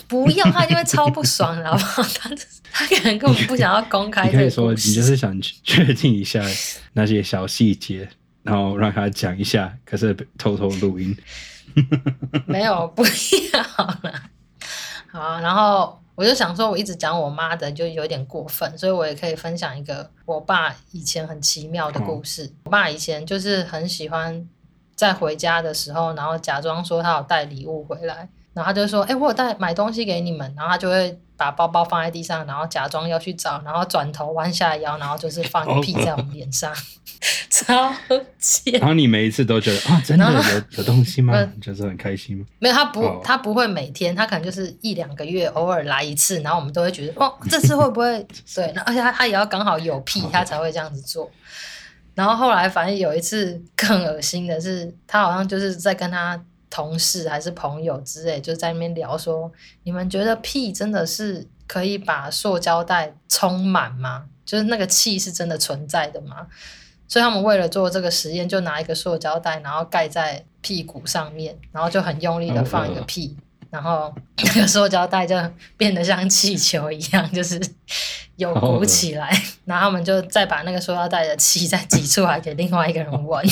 [0.08, 2.30] 不要，他就会超不爽，然后他
[2.72, 4.24] 他可能根本不想要公开。
[4.24, 6.42] 你可以说，你就是想确定一下
[6.94, 8.08] 那些小细节，
[8.42, 11.14] 然后让他讲一下，可是偷偷录音。
[12.46, 13.60] 没有，不要
[14.02, 14.22] 了。
[15.10, 22.52] 好，然后我就想说，我一直讲我妈的就有点过分，所以我也可以分享一个我爸以前很奇妙的故事。
[22.64, 24.46] 我爸以前就是很喜欢
[24.94, 31.18] 在回家的时候，然后假装说他有带礼物回来，然后他就说：“哎，我有带买东西给你们。”然后他就会。
[31.38, 36.74] 把包包放在地上，然后假装要去找，然后转头弯下腰，然后就是放个屁在我们脸上，
[37.48, 37.94] 超
[38.40, 38.80] 贱。
[38.80, 41.40] 然后你每一次都觉得啊，真的有 有东西吗？
[41.54, 42.44] 你就是很开心吗？
[42.58, 48.64] 没有，他不，他不会每天，他可能就是一两个月偶尔来一次，然后我们都会觉得哦，这次会不会 对？
[48.84, 51.30] 而且他他也要刚好有屁，他才会这样子做。
[52.16, 56.42] 然后后来反正有一次更恶心的是，他好像就是在跟他。
[56.70, 59.50] 同事还是朋友之类，就在那边聊说，
[59.84, 64.26] 你们觉得屁真的是可以把塑胶袋充满吗？
[64.44, 66.46] 就是那个气是真的存在的吗？
[67.06, 73.34] 所以他们为了做这个实验，就拿一个塑胶袋，然后盖在屁股上面，然后就很用力的放一个屁，
[73.70, 75.34] 然后那个塑胶袋就
[75.78, 77.58] 变得像气球一样， 就是
[78.36, 79.30] 有鼓起来，
[79.64, 83.46] 然后他们就再把那个塑胶袋的气再挤出来给另外一个人闻。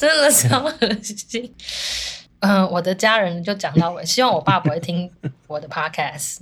[0.00, 1.52] 真的超恶心。
[2.40, 5.10] 嗯、呃，我的家人就讲到我，希望我爸不会听
[5.46, 6.38] 我的 podcast。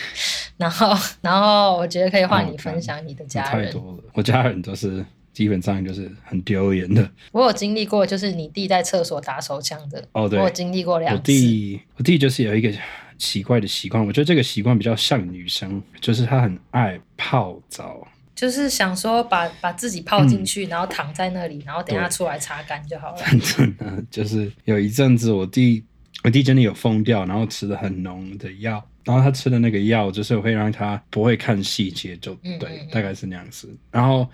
[0.56, 3.66] 然后，然后我觉得可以换你分享你的家人。
[3.66, 7.06] 太多了，我家人都是基本上就是很丢脸的。
[7.32, 10.02] 我有经历过，就是你弟在厕所打手枪的。
[10.12, 11.18] 哦，对，我有经历过两次。
[11.18, 12.72] 我弟，我弟就是有一个
[13.18, 18.08] 奇怪的习惯，我觉得这个习惯比较像女生，就是他很爱泡澡。
[18.34, 23.16] 就是想说把把自己泡进去，嗯、然后躺在那里，然后等下出来擦干就好了。
[23.16, 25.84] 反正呢，就是有一阵子我弟
[26.24, 33.72] 我弟真的有疯掉，然后吃的很浓的药，然后他吃的那个药就是会让他不会看细节，就对，嗯嗯嗯大概是那样子。
[33.90, 34.28] 然后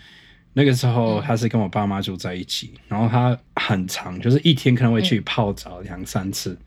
[0.55, 6.65] 那个时候他是跟我爸妈住在一起，嗯、然后他很长，就是一天可能会去泡澡两三次，嗯、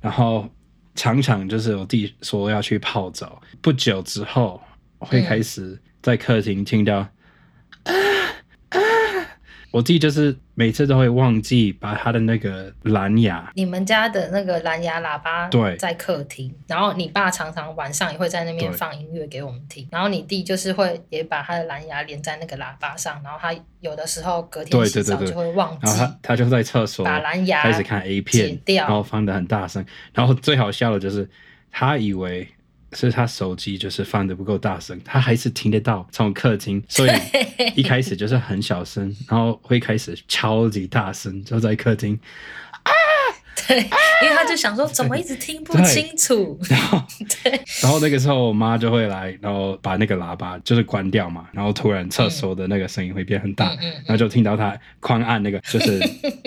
[0.00, 0.48] 然后
[0.96, 4.60] 常常就是我弟说要去泡澡，不久之后
[4.98, 5.80] 会开始、嗯。
[6.04, 7.08] 在客厅听到啊
[8.68, 8.78] 啊，
[9.70, 31.26] 我弟就是每次都会忘记把他的那个蓝牙，你们家的那个蓝牙喇叭对，在客厅，然后你爸常常晚上也会在那边放音乐给我们听，然后你弟就是会也把他的蓝牙连在那个喇叭上，然后他有的时候隔天洗澡就会忘记，然后他他就在厕所把蓝牙开始看 A 片，然后放的很大声，然后最好笑的就是
[31.70, 32.46] 他以为。
[32.94, 37.10] 是他手机就是放的不够大声，他还是听得到从客厅，所以
[37.74, 42.18] 一开始就是很小声，然后会开始超级大声，就在客厅。
[43.66, 46.58] 对，因为他就想说，怎么一直听不清楚。
[46.68, 47.02] 然后，
[47.42, 56.00] 对，然后那个时候我妈就会来，然后把那个喇叭就是关掉嘛，然后突然厕所的那个声音会变很大，嗯、然后就听到他狂按那个， 就是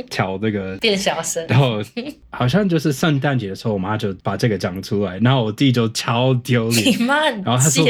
[0.09, 1.45] 调那个变小声。
[1.47, 1.81] 然后
[2.29, 6.87] 好像就是圣诞节的时候，我妈就把这个讲出来，然后我弟就超丢脸。
[6.87, 7.85] 你妈很贱，然后他说：“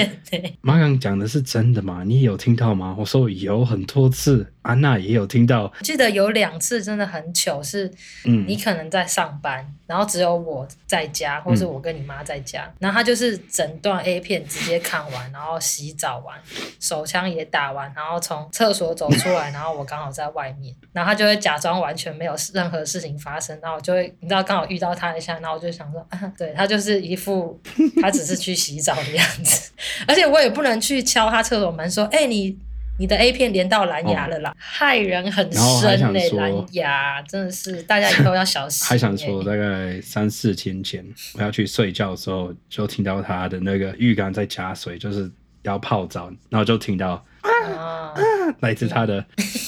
[0.62, 2.04] 妈刚讲的是真的吗？
[2.06, 7.90] 你有听到吗？”我说：“有很多次。”安娜也有听到，记得有两次真的很糗，是，
[8.26, 16.40] 你可能在上班，嗯、然后只有我在家，或是我跟你妈在家，嗯、然后他就是整段 A 片直接看完，然后洗澡完，
[16.80, 27.60] 手枪也打完，然后从厕所走出来， 然后我刚好在外面，然后他就会假装完全没有任何事情发生，然后我就会，你知道刚好遇到他一下，然后我就想说，啊、对他就是一副
[28.00, 29.72] 他只是去洗澡的样子，
[30.08, 32.56] 而且我也不能去敲他厕所门说，哎、欸、你。
[33.00, 36.30] 你的 A 片连到蓝牙了啦，哦、害人很深嘞！
[36.32, 38.86] 蓝牙真的是大家以后要小心。
[38.90, 41.06] 还想说，大概三四天前，
[41.36, 45.32] 我要去睡觉的时候，就听到他的那个浴缸在加水，就是
[45.62, 48.14] 要泡澡，然后就听到啊啊，
[48.62, 49.24] 来自他的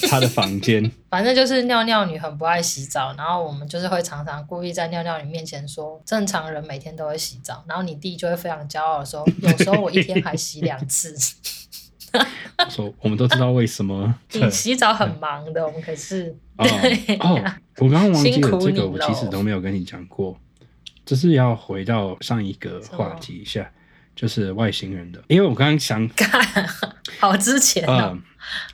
[0.08, 0.90] 他的房间。
[1.08, 11.14] 反正就是尿尿女很不爱洗澡，然后我们就是会常常故意在尿尿女面前说，正常人每天都会洗澡，然后你弟就会非常骄傲的说，有时候我一天还洗两次。
[12.58, 14.14] 我说，我们都知道为什么。
[14.32, 16.36] 你洗澡很忙的，我们可是。
[16.58, 16.66] 哦
[17.20, 17.42] 哦，
[17.78, 20.38] 我刚刚忘记了这个，我其实都没有跟你讲过。
[21.06, 23.70] 这是要回到上一个话题一下，
[24.14, 26.08] 就是外星人的，因为我刚刚想，
[27.18, 28.16] 好之前啊。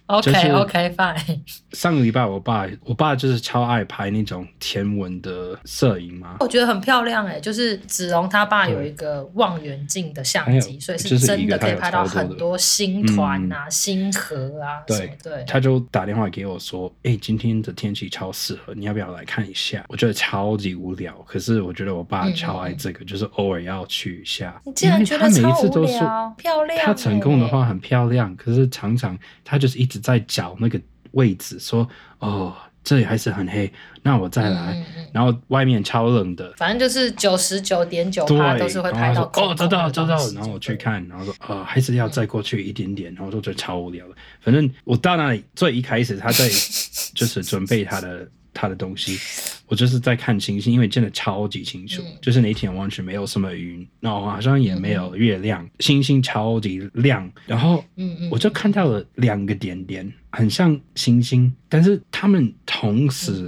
[0.07, 1.41] OK OK fine。
[1.73, 6.37] 上个礼拜，我爸我爸就是超爱拍那种天文的摄影嘛。
[6.41, 14.81] 我觉得很漂亮哎，就是子龙他爸有一个望远镜的相机，所以是真的可以拍到很多星团啊、星河啊。
[14.87, 24.61] 对对，他就打电话给我说：“哎，今天的天气超适合，你要不要来看一下？”我觉得超级无聊，可是我觉得我爸超爱这个，就是偶尔要去一下。
[24.65, 26.35] 你竟然觉得超无聊？
[26.39, 26.79] 漂亮。
[26.85, 29.96] 他成功的话很漂亮，可是常常他就是一直。
[29.99, 30.81] 在找那个
[31.13, 32.55] 位置，说哦，
[32.85, 34.73] 这里还是很黑，那我再来。
[34.75, 39.23] 嗯嗯、然后外面超冷的，反正就是九十九点九趴都是会拍到。
[39.35, 40.17] 哦，知道知道。
[40.35, 43.13] 然后我去看，然后说啊、哦，还是要再过去一点点。
[43.15, 44.15] 然后我就觉得超无聊的。
[44.41, 46.49] 反正我到那里最一开始，他在
[47.15, 48.29] 就是准备他的。
[48.57, 49.19] 他的东西，
[49.67, 57.85] 我就是在看星星，因为真的超级清楚，嗯、就是那天完全没有什么云，然后好像也没有月亮，嗯、星星超级亮，然后
[58.31, 63.47] 我就看到了两个点点，很像星星，但是他们同时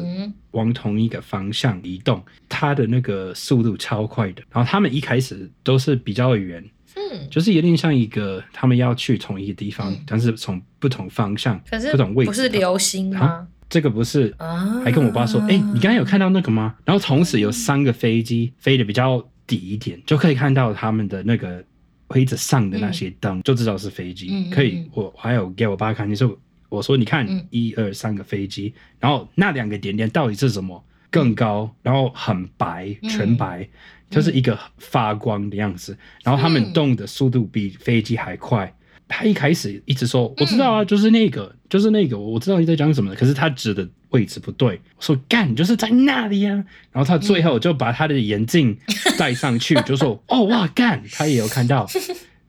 [0.50, 6.62] 往同一个方向移动，它的那个速度超快的，然后他们一开始都是比较远，
[6.94, 13.46] 嗯，就是有点像一个他们要去同一个地方，嗯、但是从不同方向，可是不同位置，不是流星吗？
[13.68, 14.35] 这个不是，
[14.85, 16.74] 还跟我爸说，哎、欸，你刚才有看到那个吗？
[16.85, 21.62] 然后同时有三个飞机飞得比较低一点，就可以看到他们的那个
[22.09, 24.50] 位置上的那些灯，就知道是飞机。
[24.50, 26.38] 可以，我还有给我爸看，你说，
[26.70, 30.83] 我说你看，一二三个飞机，然后那两个点点到底是什么？
[31.11, 33.66] 更高，然后很白，全白，
[34.11, 35.96] 就是一个发光的样子。
[36.22, 38.74] 然后他们动的速度比飞机还快。
[39.08, 43.14] 他一开始一直说，我知道啊，就是那个，就是那个，我知道你在讲什么。
[43.14, 46.50] 可是他指的位置不对，我说干，就是在那里呀。
[46.92, 48.76] 然后他最后就把他的眼镜
[49.18, 51.88] 戴上去， 就说哦哇干，他也有看到。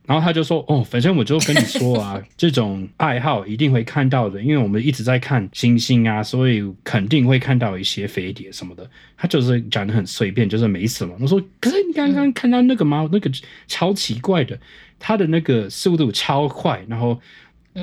[0.09, 8.89] 然后他就说哦，反正我就跟你说啊， 这种爱好一定会看到的，因为我们一直在看星星啊，所以肯定会看到一些飞碟什么的。
[9.15, 11.15] 他就是讲的很随便，就是没什么。
[11.21, 13.07] 我说可是你刚刚看到那个吗？
[13.11, 13.29] 那个
[13.67, 14.59] 超奇怪的。
[15.01, 17.17] 它的那个速度超快，然后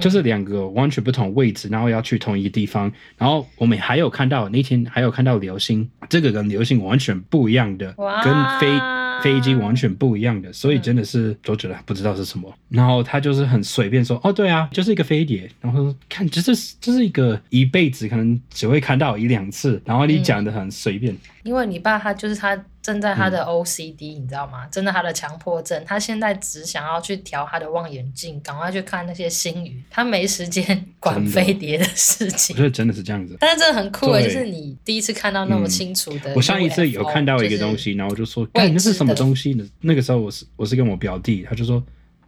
[0.01, 2.91] 就是两个完全不同位置，然后要去同一个地方。
[3.17, 8.81] 然后我们还有看到那天还有看到流星，这个跟流星完全不一样的，跟飞
[9.23, 12.53] 飞机完全不一样的，所以真的是都觉得不知道是什么。
[12.69, 22.57] 然后他就是很随便说：“哦，对啊，就是一个飞碟。”然后说：“看，这是这是一个一辈子可能只会看到一两次。”然后你讲的很随便，因为你爸他就是他。
[22.87, 24.65] 正在他的 OCD，、嗯、你知道吗？
[24.71, 32.55] 正在他的强迫症，他现在只想要去调他的望远镜，赶快去看那些星鱼，他没时间 管飞碟的事情。
[32.55, 36.35] 我觉得真的是这样子，但是真的很酷诶，就是你第一次看到那么清楚的、嗯。
[36.37, 41.83] 我上一次有看到一个东西，然后我就说：“哎，那是什么东西呢？”那个时候我是我是跟我表弟，他就说：“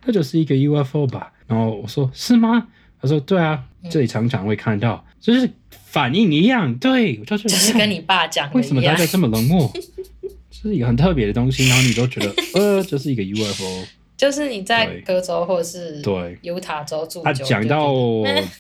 [0.05, 2.67] 那就是一个 UFO 吧。”然后我说：“是吗？”
[3.01, 9.71] 他说：“对啊，这里常常会看到，就是反应一样。”对，我就是：“就是跟你爸讲，为什么大家这么冷漠？”
[10.63, 13.85] 是一个很特别的东西，然后你都觉得呃，这是一个 UFO。
[14.19, 17.93] 就是你在德州或者是对犹他州住，他讲到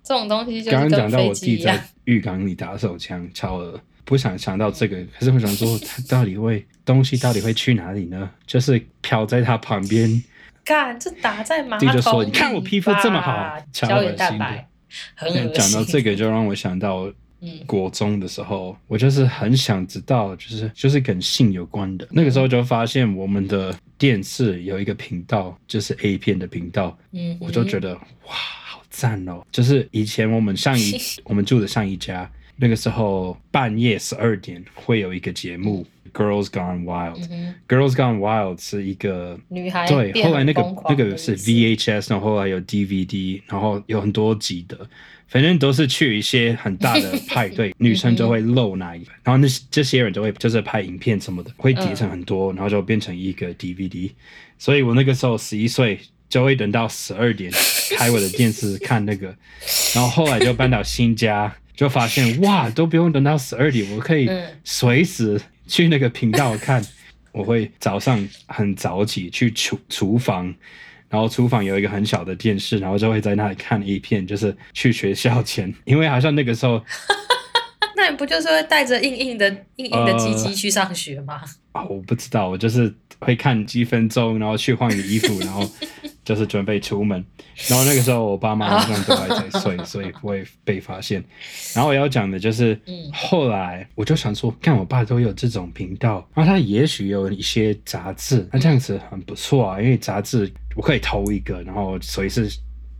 [0.04, 8.30] 这种东西，刚刚讲到我弟在 浴缸里打手枪，超恶，不想想到这个，可是我想说，他到底会东西到底会去哪里呢？
[8.46, 10.22] 就是飘在他旁边，
[10.64, 14.68] 看这打在马桶里，就说你看我皮肤这么好，胶原蛋白，
[15.16, 15.52] 很恶心。
[15.52, 17.12] 讲到这个，就让我想到。
[17.40, 22.06] 嗯，国中的时候，我就是很想知道，就是就是跟性有关的。
[22.10, 26.98] 那个时候就发现我们的电视有一个频道，就是 A 片的频道。
[27.12, 29.40] 嗯，我就觉得哇，好赞哦！
[29.52, 35.86] 就是以前我们上一 我们住的上一家，那个时候半夜十二点会有一个节目
[36.18, 37.22] 《Girls Gone Wild》。
[37.30, 37.54] 嗯。
[37.72, 44.76] 《Girls Gone Wild》是一个女孩对，后来那个那个是 VHS，然后后来有 DVD，然后有很多集的。
[45.28, 54.10] 反正都是去一些很大的派对， 女生就会露奶，然后那这些人就会就是拍影片什么的，会叠成很多，然后就变成一个 DVD。
[54.58, 57.52] 所以我那个时候十一岁，就会等到十二点
[57.96, 59.26] 开我的电视看那个，
[59.94, 64.28] 然后后来就搬到新家，就发现哇， 都不用等到十二点，我可以
[64.64, 66.82] 随时去那个频道看。
[67.30, 70.52] 我会早上很早起去厨厨房。
[71.08, 76.82] 然后厨房有一个很小的电视，然后就会在那里看一片，就是去学校前， 因为好像那个时候，
[77.96, 81.42] 那你不就是会带着硬硬的硬硬的鸡鸡去上学吗？
[81.72, 85.68] 啊、呃，我不知道，我就是会看几分钟，然后去换个衣服，然后。
[86.24, 87.24] 就是准备出门，
[87.70, 91.24] 然后那个时候我爸妈好像都还在睡，所以不会被发现。
[91.74, 92.78] 然后我要讲的就是，
[93.14, 102.48] 后来我就想说，看我爸都有这种频道，然后他也许有一些杂志，那这样子很不错啊，因为杂志我可以投一个，然后随时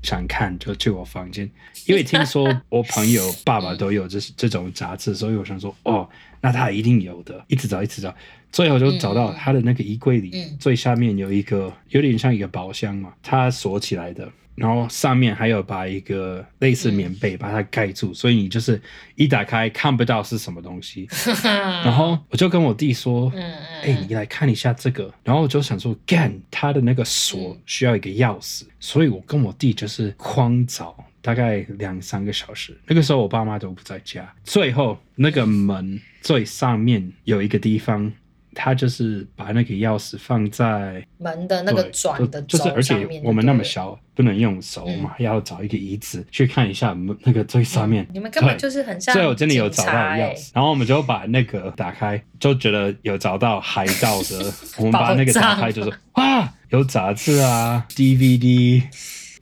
[0.03, 1.49] 想看就去我房间。
[1.87, 6.09] 因为听说我朋友爸爸都有这这种杂志，所以我想说，哦，
[6.41, 8.13] 那他一定有的，一直找，一直找。
[8.51, 14.29] 最后就找到他的那个衣柜里，嗯、最下面有一个有点像一个宝箱嘛，他锁起来的，
[14.59, 18.81] 然后上面还有把一个类似棉被把它盖住，嗯、所以你就是
[19.15, 21.09] 一打开看不到是什么东西。
[21.45, 23.41] 然后我就跟我弟说：“哎、
[23.85, 32.77] 嗯欸，你来看一下这个。”然后我就想说：“干，他的那个锁需要一个钥匙。”所以我跟我弟就是狂找，大概两三个小时。
[32.87, 38.13] 那个时候我爸妈都不在家，最后那个门最上面有一个地方。
[38.61, 48.03] 他就是把那个钥匙放在门的那个转的就是而且我们那么小，不能用手嘛，嗯、要找一个椅子去看一下门那个最上面。
[48.07, 49.15] 嗯、你们根本就是很像。
[49.15, 54.53] 最后真的有找到钥匙，然后我们就把那个打开，就觉得有找到海盗的。
[54.79, 58.83] 我们把那个打开，就是哇，有杂志啊，DVD，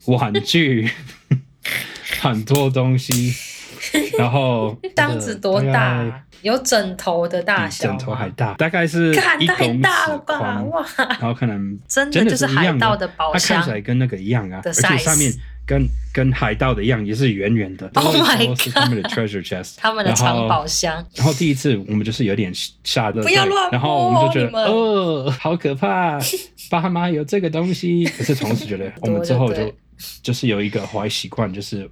[0.05, 0.91] 玩具，
[2.21, 3.33] 很多东西。
[4.19, 6.23] 然后 当子多大？
[6.41, 9.89] 有枕头的大小，枕头还大，大概是一公尺
[10.25, 10.85] 宽，哇！
[10.97, 15.31] 然后可能真的就是海盗的宝箱，它看起来跟那个一样啊，而且上面
[15.65, 17.89] 跟跟海盗的一样，也是圆圆的。
[17.95, 18.59] Oh my god！
[18.59, 21.05] 是他们的 treasure chest， 他们的藏宝箱。
[21.15, 22.51] 然后第一次我们就是有点
[22.83, 26.19] 吓得，不要乱摸，然后我们就觉得哦，好可怕，
[26.69, 28.05] 爸妈有这个东西。
[28.05, 29.73] 可是同时觉得 我们之后就
[30.21, 31.89] 就是有一个坏习惯，就是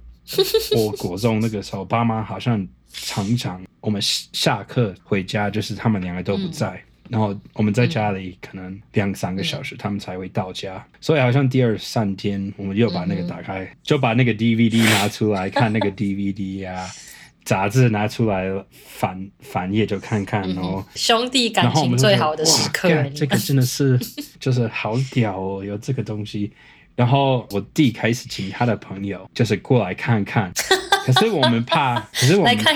[0.76, 2.66] 我国中那个时候，爸妈好像。
[2.92, 10.84] 常常我们下课回家，就是他们两个都不在，嗯、然后我们在家里可能两三个小时，嗯、他们才会到家。
[11.00, 16.90] 所以好像第二三天，我们又把那个打开，嗯、就把那个 DVD 拿出来看那个 DVD 呀、啊，
[17.44, 23.98] 杂志拿出来翻翻页就看看，然后兄弟感情最好的时刻，这个真的是
[24.40, 26.50] 就是好屌哦，有这个东西。
[26.96, 30.50] 然后我弟开始请他的朋友，就是过来看看。
[31.12, 32.72] 可是我们怕， 可是我们怕，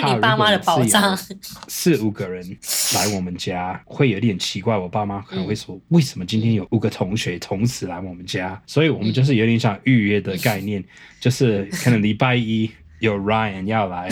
[0.79, 2.57] 如果是四五个人
[2.95, 4.77] 来我们家，会有点奇怪。
[4.77, 8.63] 我爸妈可能会说，为什么今天有五个同学同时来我们家？
[8.67, 10.85] 所以我们就是有点像预约的概念，
[11.19, 12.71] 就是可能礼拜一
[13.01, 14.09] 有 Ryan 要来，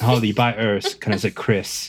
[0.00, 1.88] 然后礼拜二可能是 Chris。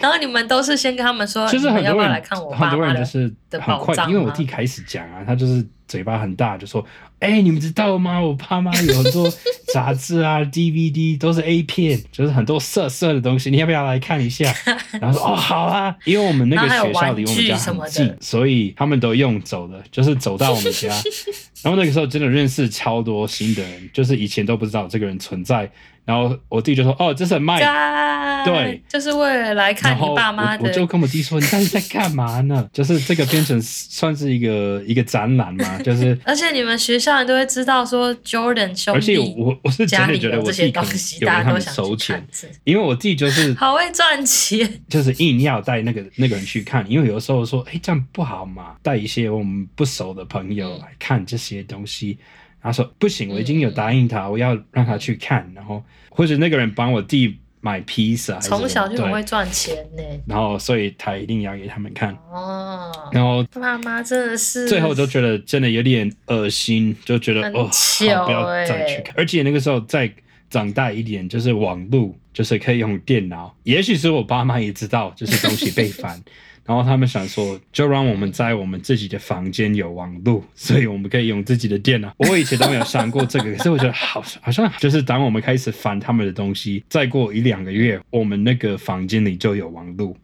[0.00, 6.84] 然后你们都是先跟他们说，就是很多人来看我爸妈很多人就是很快，因为我弟开始讲啊，他就是嘴巴很大，就说
[7.20, 8.20] ：“哎、欸，你们知道吗？
[8.20, 9.30] 我爸妈有很多
[9.72, 14.54] 杂志啊、 DVD 都是 A 片，就是很多色色的东西，你要不要来看一下？”
[15.00, 20.88] 然后说：“哦，好啊。”因为我们那个学校离我们家很近，所以他们都用走的，就是走到我们家。
[21.62, 25.70] 然后那个时候真的认识超多新的人，就是以前都不知道这个人存在。
[26.08, 36.18] 然后我弟就说：“哦，这是 Mike，对，就是为了来看你爸妈的。”我就跟我弟说：“你到底在干嘛呢？”就是这个变成算是一个一个展览嘛， 就是。
[36.24, 40.90] 而且你们学校人都会知道说 Jordan 兄弟，而且我我是真的觉得我弟可能
[41.20, 42.26] 有他们收钱，
[42.64, 52.16] 因为我弟就是好会赚钱，就是硬要带那个那个人去看，因为有的时候说：“哎，这样不好嘛，带一些我们不熟的朋友来看这些东西。”
[52.60, 58.38] 他说：“不行，我已经有答应他，嗯、我要让他去看，然后或者那个人帮我弟买披萨。
[58.40, 60.02] 从小就很会赚钱呢。
[60.26, 62.12] 然后，所以他一定要给他们看。
[62.30, 62.92] 哦。
[63.12, 69.14] 然后妈妈真的是最后都觉得真的有点恶心，就觉得哦，好，不要再去看。
[69.16, 70.12] 而且那个时候再
[70.50, 73.54] 长大一点，就是网路，就是可以用电脑。
[73.62, 76.20] 也许是我爸妈也知道，就是东西被翻。”
[76.68, 82.14] 然后他们想说，就让我们在我们自己的房间有网路， 所以我们可以用自己的电脑。
[82.18, 90.14] 我以前都没有想过这个，可是我觉得好，好像就是当我们开始翻他们的东西，再过一两个月，我们那个房间里就有网路。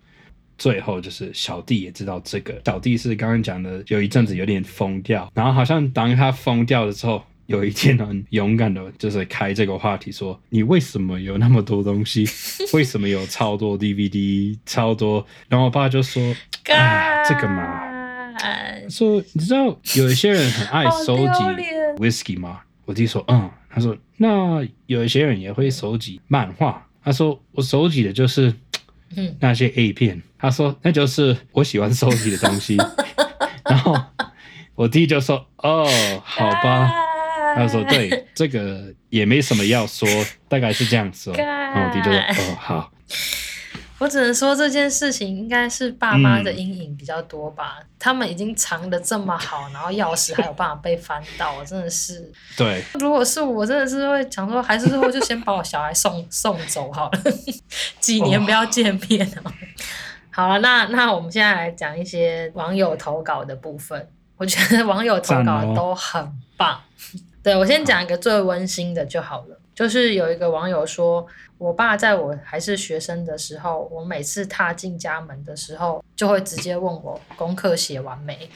[0.58, 7.24] 最后就是小弟也知道这个，小弟是刚刚讲的，有一阵子有点疯掉，然后好像当他疯掉的时候。
[7.46, 12.26] 有一天很勇敢的，就是开这个话题说：“你为什么有那么多东西？
[12.72, 14.56] 为什么有超多 DVD？
[14.64, 16.34] 超多？”然后我爸就说
[16.66, 17.80] ：“哎，这个嘛，
[18.88, 21.42] 说你知道有一些人很爱收集
[21.98, 28.54] whisky 吗？”我弟说：“嗯。”他说：“那有一些人也会收集漫画。”他说：“我收集的就是
[29.40, 32.76] 那些 A 片。”他说：“那就是我喜欢收集的东西。”
[33.68, 33.96] 然后
[34.76, 35.84] 我弟就说：“哦，
[36.24, 36.92] 好吧。”
[37.54, 40.08] 他说：“对， 这个也没什么要说，
[40.48, 42.20] 大概是这样子哦。”然后我弟就说
[42.52, 42.92] ：“哦，好。”
[44.00, 47.76] 我只能说这件事情应该是爸妈的阴影比较多吧。
[47.80, 52.30] 嗯、他们已经藏的这么好，然后钥匙还有办法被翻到，真的是。
[52.56, 52.82] 对。
[52.94, 57.20] 如果是我，真的是会想说，还是说就先把我小孩送送走好了，
[58.00, 59.52] 几年不要见面哦。
[60.30, 64.06] 好了，那那我们现在来讲一些网友投稿的部分。
[64.36, 66.78] 我觉得网友投稿都很棒。
[67.44, 71.26] 对，我先讲一个最温馨的就好了，就是有一个网友说，
[71.58, 78.48] 我爸在我还是学生的时候，我每次踏进家门的时候，就会直接问我功课写完没，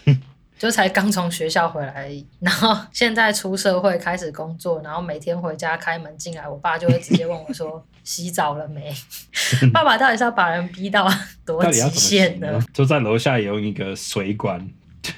[0.59, 2.27] 就才刚从学校回来而已。
[2.41, 8.91] 然后现在出社会开始工作，然后每天回家开门进来，我爸就会直接问我说 洗澡了没？
[9.71, 11.07] 爸爸到底是要把人逼到
[11.45, 12.59] 多极限呢？
[12.73, 14.67] 就在楼下有一个水管。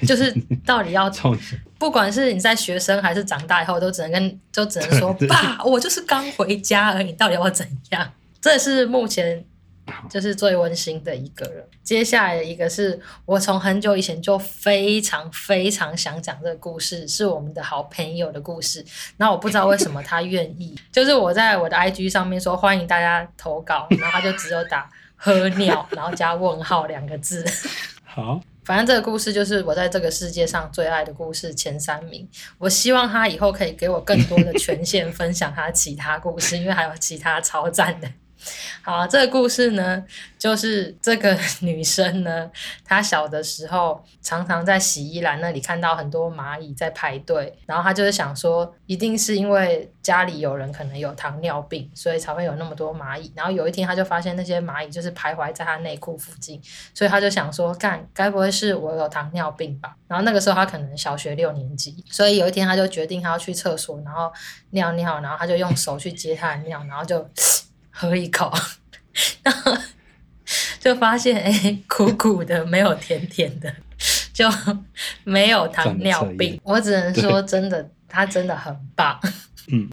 [0.07, 0.33] 就是
[0.65, 1.37] 到底要从，
[1.81, 8.07] 不管是你在学生还是长大以后，都只能跟， 就只能说爸，我就是刚回家而已，到底要怎样？
[8.39, 9.43] 这是目前
[10.07, 11.65] 就是最温馨的一个人。
[11.83, 18.85] 接下来的一个是我从很久以前就非常非常想讲这个故事，是我们的好朋友的故事。
[19.17, 27.43] 那我不知道为什么他愿意， 就是我在我的 IG 上面说欢迎大家投稿，然后他就只有打喝尿，然后加问号两个字。
[28.05, 28.39] 好。
[28.63, 32.27] 反正这个故事就是我在这个世界上最爱的故事前三名。
[32.57, 38.07] 我希望他以后可以给我更多的权限， 分享他其他故事，因为还有其他超赞的。
[38.81, 40.03] 好，这个故事呢，
[40.37, 42.49] 就是这个女生呢，
[42.83, 53.31] 她小的时候常常在洗衣篮那里看到很多蚂蚁在排队，然后她就是想说，一定是因为家里有人可能有糖尿病，所以才会有那么多蚂蚁。
[53.35, 56.59] 然后有一天，她就发现那些蚂蚁就是徘徊在她内裤附近，
[56.93, 59.95] 所以她就想说，干，该不会是我有糖尿病吧？
[60.07, 64.31] 然后那个时候她可能小学六年级，所以有一天她就决定她要去厕所，然后
[64.71, 67.29] 尿尿，然后她就用手去接她的尿，然后就。
[67.91, 68.51] 喝一口，
[69.43, 69.77] 然后
[70.79, 73.71] 就发现哎、欸，苦苦的，没有甜甜的，
[74.33, 74.49] 就
[75.23, 76.59] 没有糖尿病。
[76.63, 79.19] 我只能说，真的，他真的很棒。
[79.67, 79.87] 嗯。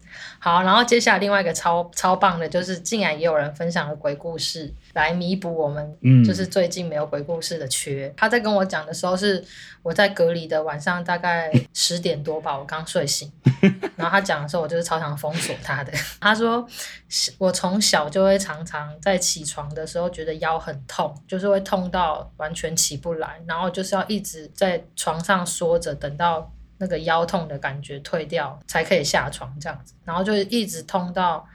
[0.49, 5.95] 好，然后接下来另外一个超超棒的，就是竟然也有人分享了鬼故事来弥补我们，
[6.25, 8.07] 就是最近没有鬼故事的缺。
[8.07, 9.45] 嗯、他在跟我讲的时候是
[9.83, 13.31] 我在隔离的晚上大概十点多吧，我刚睡醒。
[13.95, 15.93] 然后他讲的时候，我就是超常封锁他的。
[16.19, 16.67] 他说
[17.37, 26.51] 我从小就会常常在起床的时候觉得腰很痛，就是会痛到完全起不来，然后就是要一直在床上缩着，等到。
[26.79, 31.47] 那个腰痛的感觉退掉才可以下床这样子，然后就一直痛到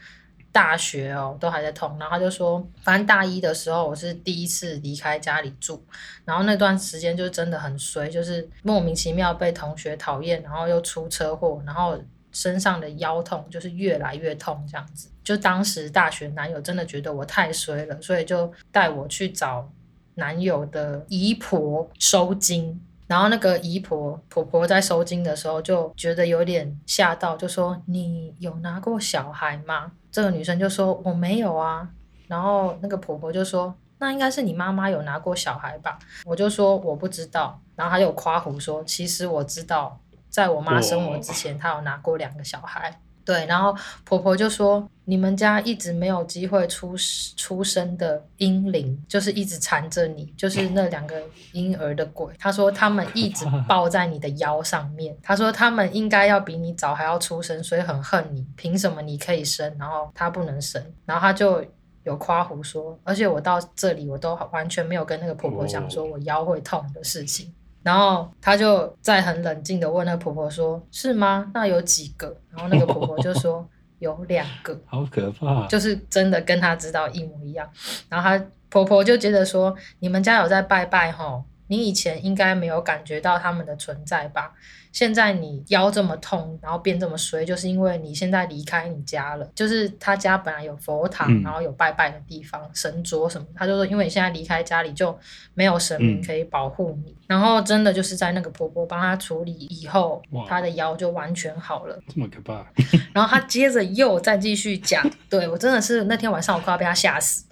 [0.52, 1.98] 大学哦都还在痛。
[1.98, 5.84] 然后他就说，反正大一的时候我是第一次离开家里住，
[6.26, 11.98] 然后那段时间就真的很衰，就是莫名其妙被同学讨厌，然后又出车祸，然后
[12.32, 15.10] 身上的腰痛就是越来越痛这样子。
[15.24, 19.72] 就当时大学男友真的觉得我太衰了，所以就带我去找
[20.16, 22.80] 男友的姨婆收金。
[23.14, 31.88] 然后那个姨婆婆婆在收金的时候就觉得有点吓到，就说：“你有拿过小孩吗？”这个女生就说：“我没有啊。”
[32.28, 46.94] 然后那个婆婆就说：“那应该是你妈妈有拿过小孩吧？”我就说：“我不知道。”然后她就夸胡说：“其实我知道，在我妈生我之前，她有拿过两个小孩。”对，然后婆婆就说：“你们家一直没有机会出
[47.38, 51.22] 出生的婴灵，就是一直缠着你，就是那两个
[51.54, 58.46] 婴儿的鬼。”她说：“他们一直 抱在你的腰上面。”她说：“他们应该要比你早还要出生，所以很恨你。
[58.58, 61.64] 凭什么你可以生，然后他不能生？”然后她就
[62.04, 67.54] 有夸胡说，而且我到这里我都完全没有跟那个婆婆讲说我腰会痛的事情。
[67.84, 71.52] 然后他就在很冷静的问那个婆婆说：“是吗？
[71.54, 73.68] 那有几个？”然后那个婆婆就说：
[74.00, 75.68] “有两个。”好可怕！
[75.68, 77.70] 就是真的跟他知道一模一样。
[78.10, 81.44] 然后他婆婆就接着说：“你们家有在拜拜吼？
[81.68, 84.54] 你以前应该没有感觉到他们的存在吧？”
[84.94, 89.52] 现在你腰这么痛，然后变这么衰，就是因为你现在离开你家了。
[89.56, 93.48] 就是他家本来有佛堂，嗯、然后有拜拜的地方、神桌什么。
[93.56, 95.18] 他就说，因为你现在离开家里，就
[95.56, 97.12] 没有神明可以保护你。
[97.12, 102.00] 嗯、然后真的就是在那个婆婆帮他处理以后，他的腰就完全好了。
[102.08, 102.64] 这么可怕！
[103.14, 107.46] 然后他接着又再继续讲， 对，我真的是那天晚上我快要被他吓死。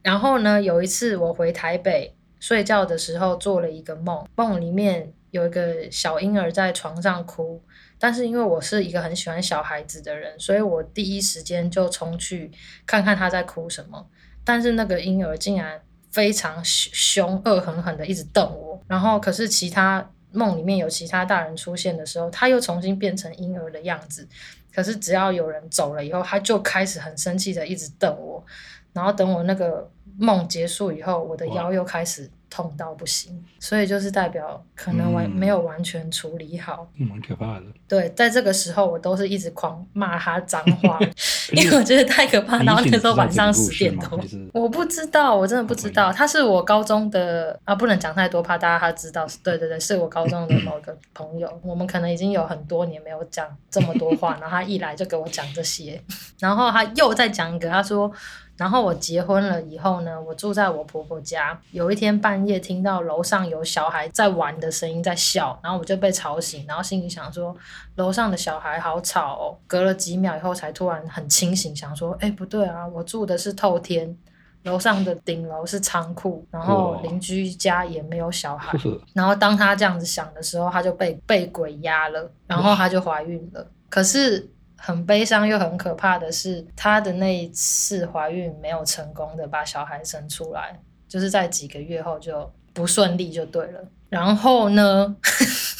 [0.00, 5.12] 然后呢，有一次我回台北睡觉的时候，做了一个梦，梦里面。
[5.34, 7.60] 有一个小婴儿在床上哭，
[7.98, 12.52] 但是因为我是一个很喜欢小孩子的人，所以我第一时间就冲去
[12.86, 14.06] 看看他在哭什么。
[14.44, 15.82] 但是那个婴儿竟然
[16.12, 18.80] 非常凶、恶狠狠的一直瞪我。
[18.86, 24.28] 然后，可是其他梦里面有其他大人出现的时候，他又重新变成婴儿的样子。
[24.72, 28.44] 可是只要有人走了以后，他就开始很生气的一直瞪我。
[28.92, 32.30] 然后等我那个梦结束以后，我的腰又开始。
[32.54, 37.64] 痛到不行，所以就是代表可能完、嗯、没有完全处理好，蛮可怕的。
[37.88, 41.00] 对，在这个时候我都是一直狂骂他脏话，
[41.50, 42.62] 因为我觉得太可怕。
[42.62, 44.20] 然后那时候晚上十点多，
[44.52, 46.12] 我不知道，我真的不知道。
[46.12, 49.26] 他是我高中的啊，不能讲太多，怕大家他知道。
[49.42, 56.00] 对对对，是我高中的某个朋友，我们可能已经有很多年没有讲这么多话，然后他一来就给我讲这些，
[56.38, 58.12] 然后他又再讲一个，他说。
[58.56, 61.60] 然后我结婚了以后呢，我住在我婆婆家。
[61.72, 67.54] 有一天半夜听到楼上有小孩在玩的声音，在笑，然后我就被吵醒，然后心里想说，
[67.96, 69.58] 楼上的小孩好吵哦。
[69.66, 74.16] 隔了几秒以后才突然很清醒，想说，哎，不对啊，我住的是透天，
[74.62, 78.78] 楼上的顶楼是仓库，然后邻居家也没有小孩。
[79.12, 83.66] 然后当他这样子想的时候，他就被被鬼压了，然后他就怀孕了。
[83.90, 84.48] 可是。
[84.86, 90.78] 很悲伤又很可怕的是，她的那一次怀孕没有成功的把小孩生出来，
[91.08, 93.80] 就是在几个月后就不顺利就对了。
[94.10, 95.16] 然后呢，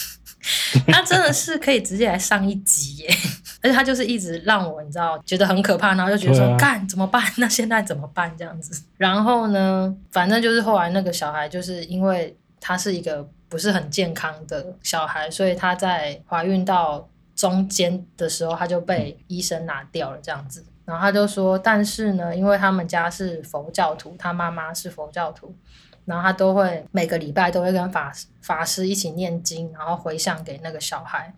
[0.88, 3.10] 她真的是可以直接来上一集耶，
[3.60, 7.22] 而且她就是一直让我你知道觉得很可怕，然后就觉得说干怎么办？
[7.36, 8.34] 那现在怎么办？
[8.38, 8.82] 这样子。
[8.96, 17.06] 然后呢，反正就是后来那个小孩就是因为他是一个不是很健康的小孩，所以他在怀孕到。
[17.34, 20.64] 中间的时候，他就被医生拿掉了，这样子。
[20.84, 25.54] 然后他就说，但是呢，因为他们家是佛教徒，他妈妈是佛教徒，
[26.04, 28.12] 然后他都会每个礼拜都会跟法
[28.42, 31.34] 法师一起念经，然后回向给那个小孩。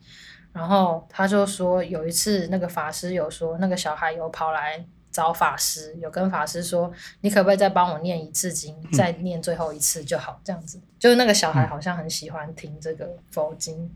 [0.52, 6.90] 然后他就说，有一次那个法师有说，那个小孩有跑来找法师，有跟法师说，
[7.20, 10.80] 你可不可以再帮我念一次经，再念最后一次就好，这样子。
[10.98, 13.88] 就是那个小孩好像很喜欢听这个佛经。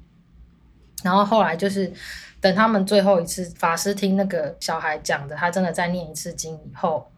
[1.02, 1.92] 然后后来就是
[2.40, 7.10] 等他们最后一次法师听那个小孩讲的，他真的再念一次经以后，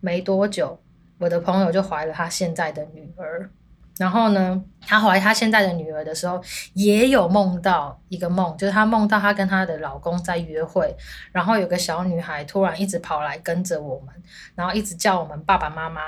[0.00, 0.78] 没多久，
[1.18, 3.50] 我的朋友就怀了他现在的女儿。
[3.98, 10.96] 然后呢，他怀他现在的女儿的时候，也有梦到一个梦，就是他梦到她跟她的老公在约会，
[11.32, 14.14] 然后有个小女孩突然一直跑来跟着我们，
[14.54, 16.00] 然后一直叫我们爸爸妈妈。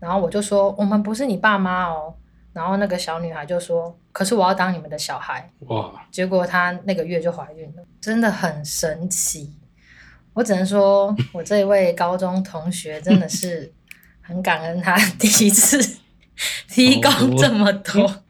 [0.00, 2.12] 然后我就说，我们不是你爸妈哦。
[2.56, 5.92] 然后那个小女孩就说：“可是我要当你们的小孩。”哇！
[6.10, 9.52] 结果她那个月就怀孕了，真的很神奇。
[10.32, 13.70] 我只能说，我这一位高中同学真的是
[14.22, 15.78] 很感恩，他第一次
[16.68, 18.22] 提供这么多，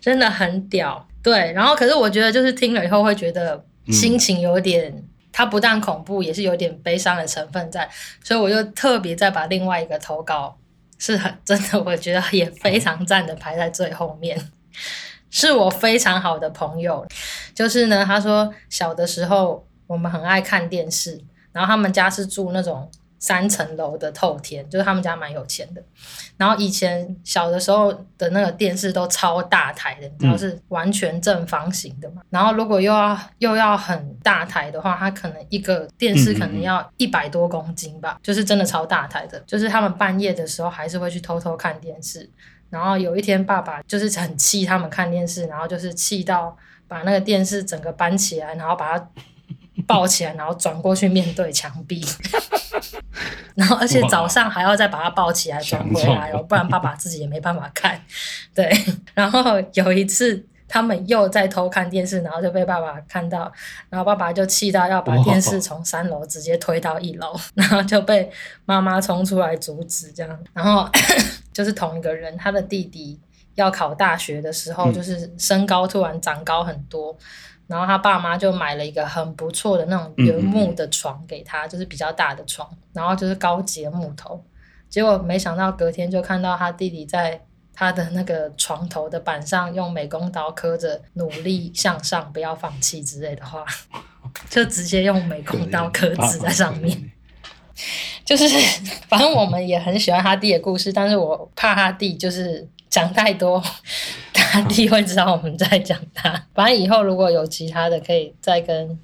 [0.00, 1.06] 真的很屌。
[1.22, 5.04] 对，然后可是我觉得就是听了以后会觉得心情有点。
[5.32, 7.88] 它不但恐怖，也是有点悲伤的成分在，
[8.20, 10.58] 所以我就特别再把另外一个投稿
[11.00, 14.40] 是很真的，我觉得也非常赞的排在最后面，
[15.30, 17.04] 是我非常好的朋友，
[17.52, 21.20] 就是呢，他说小的时候我们很爱看电视，
[21.50, 22.88] 然后他们家是住那种。
[23.20, 25.82] 三层楼的透天，就是他们家蛮有钱的。
[26.38, 32.22] 然后以前小的时候的那个电视都超大台的，你知道是完全正方形的嘛。
[32.22, 39.38] 嗯、然后如果又要又要很大台的话，它可能一个电视可能要一百多公斤吧，嗯嗯嗯，就是真的超大台的。
[39.46, 42.28] 就是他们半夜的时候还是会去偷偷看电视。
[42.70, 46.56] 然后有一天爸爸就是很气他们看电视，然后就是气到
[46.88, 49.10] 把那个电视整个搬起来，然后把它。
[49.86, 52.04] 抱起来，然后转过去面对墙壁，
[53.54, 58.00] 然后而且早上还要再把他抱起来转回来哦，不然爸爸自己也没办法看。
[58.54, 58.70] 对，
[59.14, 59.42] 然后
[59.74, 63.50] 有一次他们又在偷看电视，然后就被爸爸看到，
[63.88, 68.30] 然后爸爸就气到要把电视从三楼直接推到一楼， 然后就被
[68.66, 70.38] 妈妈冲出来阻止，这样。
[70.52, 70.88] 然后
[71.52, 73.18] 就是同一个人，他的弟弟
[73.54, 77.16] 要考大学的时候，就是身高突然长高很多。
[77.70, 84.44] 然后他爸妈就买了一个很不错的那种原木的床给他，嗯嗯，就是比较大的床，然后就是高级的木头。
[84.88, 87.40] 结果没想到隔天就看到他弟弟在
[87.72, 93.64] 他的那个床头的板上用美工刀刻着“努力向上，不要放弃”之类的话，
[94.50, 97.12] 就直接用美工刀刻字在上面。
[98.26, 98.48] 就是
[99.08, 102.68] 反正我们也很喜欢他弟的故事，但是我怕他弟就是。
[102.90, 103.62] 讲太多，
[104.50, 106.30] 他弟会知道我们在讲他。
[106.52, 108.98] 反正以后如果有其他的，可以再跟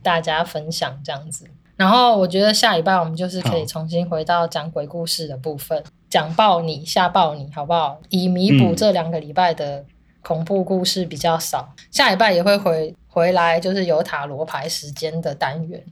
[0.00, 1.44] 大家分享这样子。
[1.74, 7.98] 然后我觉得下礼拜我们就是可以重新回到讲鬼故事的部分，讲爆你吓爆你，好不好？
[8.10, 9.84] 以弥补这两个礼拜的
[10.22, 11.74] 恐怖故事比较少。
[11.90, 15.82] 下礼拜也会回回来，就是有塔罗牌时间的单元。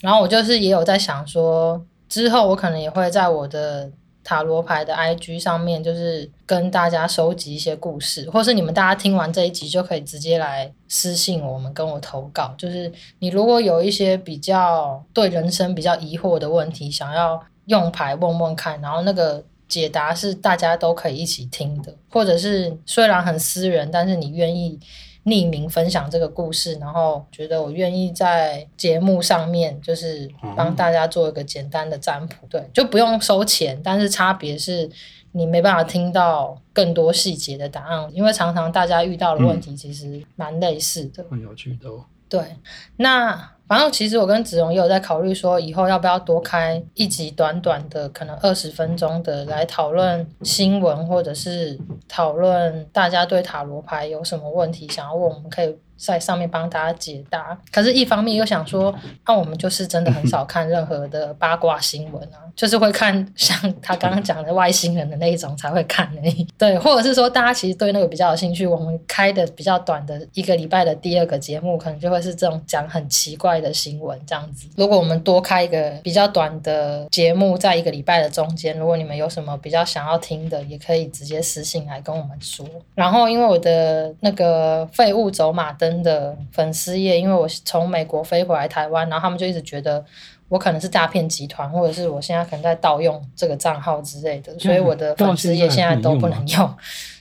[0.00, 3.90] 然后我就是也有在想说，之后我可能也会在我的。
[4.22, 12.54] 塔罗牌的 IG 上面，就是跟大家收集一些故事，或是你们大家听完这一集就可以直接来私信我们，跟我投稿。
[12.58, 24.78] 就是你如果有一些比较对人生比较疑惑的问题，想要用牌问问看，然后那个解答是大家都可以一起听的，或者是虽然很私人，但是你愿意。
[25.24, 34.88] 匿名分享这个故事，然后觉得我愿意在节目上面就是帮大家做一个简单的占卜，对，就不用收钱，但是差别是
[35.32, 41.88] 你没办法听到更多细节的答案，因为常常大家遇到的问题其实蛮类似的，很有趣的。
[42.30, 42.56] 对，
[42.96, 43.50] 那。
[43.70, 51.78] 反正其实我跟子荣也有在考虑说，以后要不要多开一集短短的，可能二十分钟的来讨论新闻，或者是
[52.08, 55.78] 讨论大家对塔罗牌有什么问题想要问，我们可以。
[56.00, 58.92] 在上面帮大家解答，可是，一方面又想说，
[59.26, 66.46] 那、我们就是真的很少看任何的八卦新闻啊， 就是会看像他刚刚讲的外星人的那一种才会看而已。
[66.56, 74.68] 对，或者是说，大家其实对那个比较有兴趣，我们开的比较短的一个礼拜的第二个节目，可能就会是这种讲很奇怪的新闻这样子。
[74.76, 82.66] 如果我们多开一个比较短的节目，在一个礼拜的中间，如果你们有什么比较想要听的，也可以直接私信来跟我们说。
[82.94, 85.89] 然后，因为我的那个废物走马灯。
[86.02, 90.04] 的粉丝页，因为我从美国飞回来台湾，然后他们就一直觉得
[90.48, 96.74] 我可能是诈骗集团，或者是我现在可能在盗用这个账号之类的，所以我的粉丝页现在都不能用。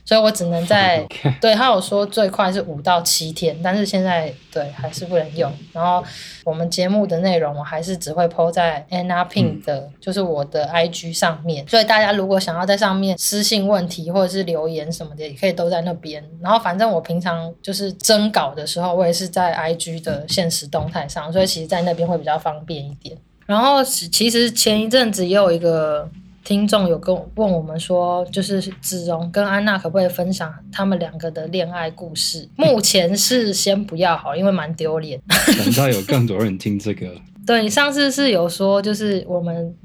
[0.10, 1.06] 所以我只能在
[1.40, 5.54] 对他有说最快是五到七天，但是现在对还是不能用。
[5.72, 6.04] 然后
[6.44, 11.64] 我们节目的内容我还是只会 po 在 Anna Pin 的，就是我的 IG 上面。
[11.68, 16.28] 所以大家如果想要在上面私信问题或者是留言什么的，也可以都在那边。
[16.42, 23.16] 然后反正我平常就是征稿的时候，我也是在 IG 的现实动态上，所以其实在那边会比较方便一点。
[23.46, 26.10] 然后其实前一阵子也有一个。
[26.50, 32.50] 听众有跟问我们说，就是子荣跟安娜可不可以分享他们两个的恋爱故事？
[32.58, 35.22] 目前是先不要好，因为蛮丢脸。
[35.46, 37.06] 等到有更多人听这个。
[37.46, 39.76] 对，你上次是有说，就是我们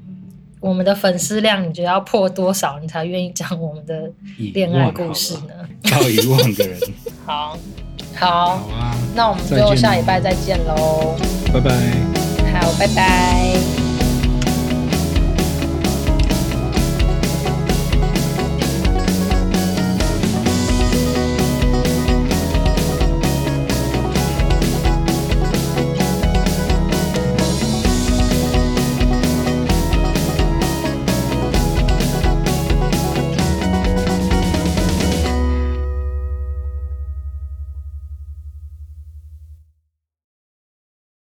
[0.59, 5.53] 我们的粉丝量，你觉得要破多少，你才愿意讲我们的恋爱故事呢？
[5.91, 6.79] 到一万个人。
[7.27, 7.55] 好，
[8.15, 11.15] 好，好啊，那我们就下礼拜再见喽。
[11.53, 11.69] 拜拜。
[12.59, 13.84] 好，拜拜。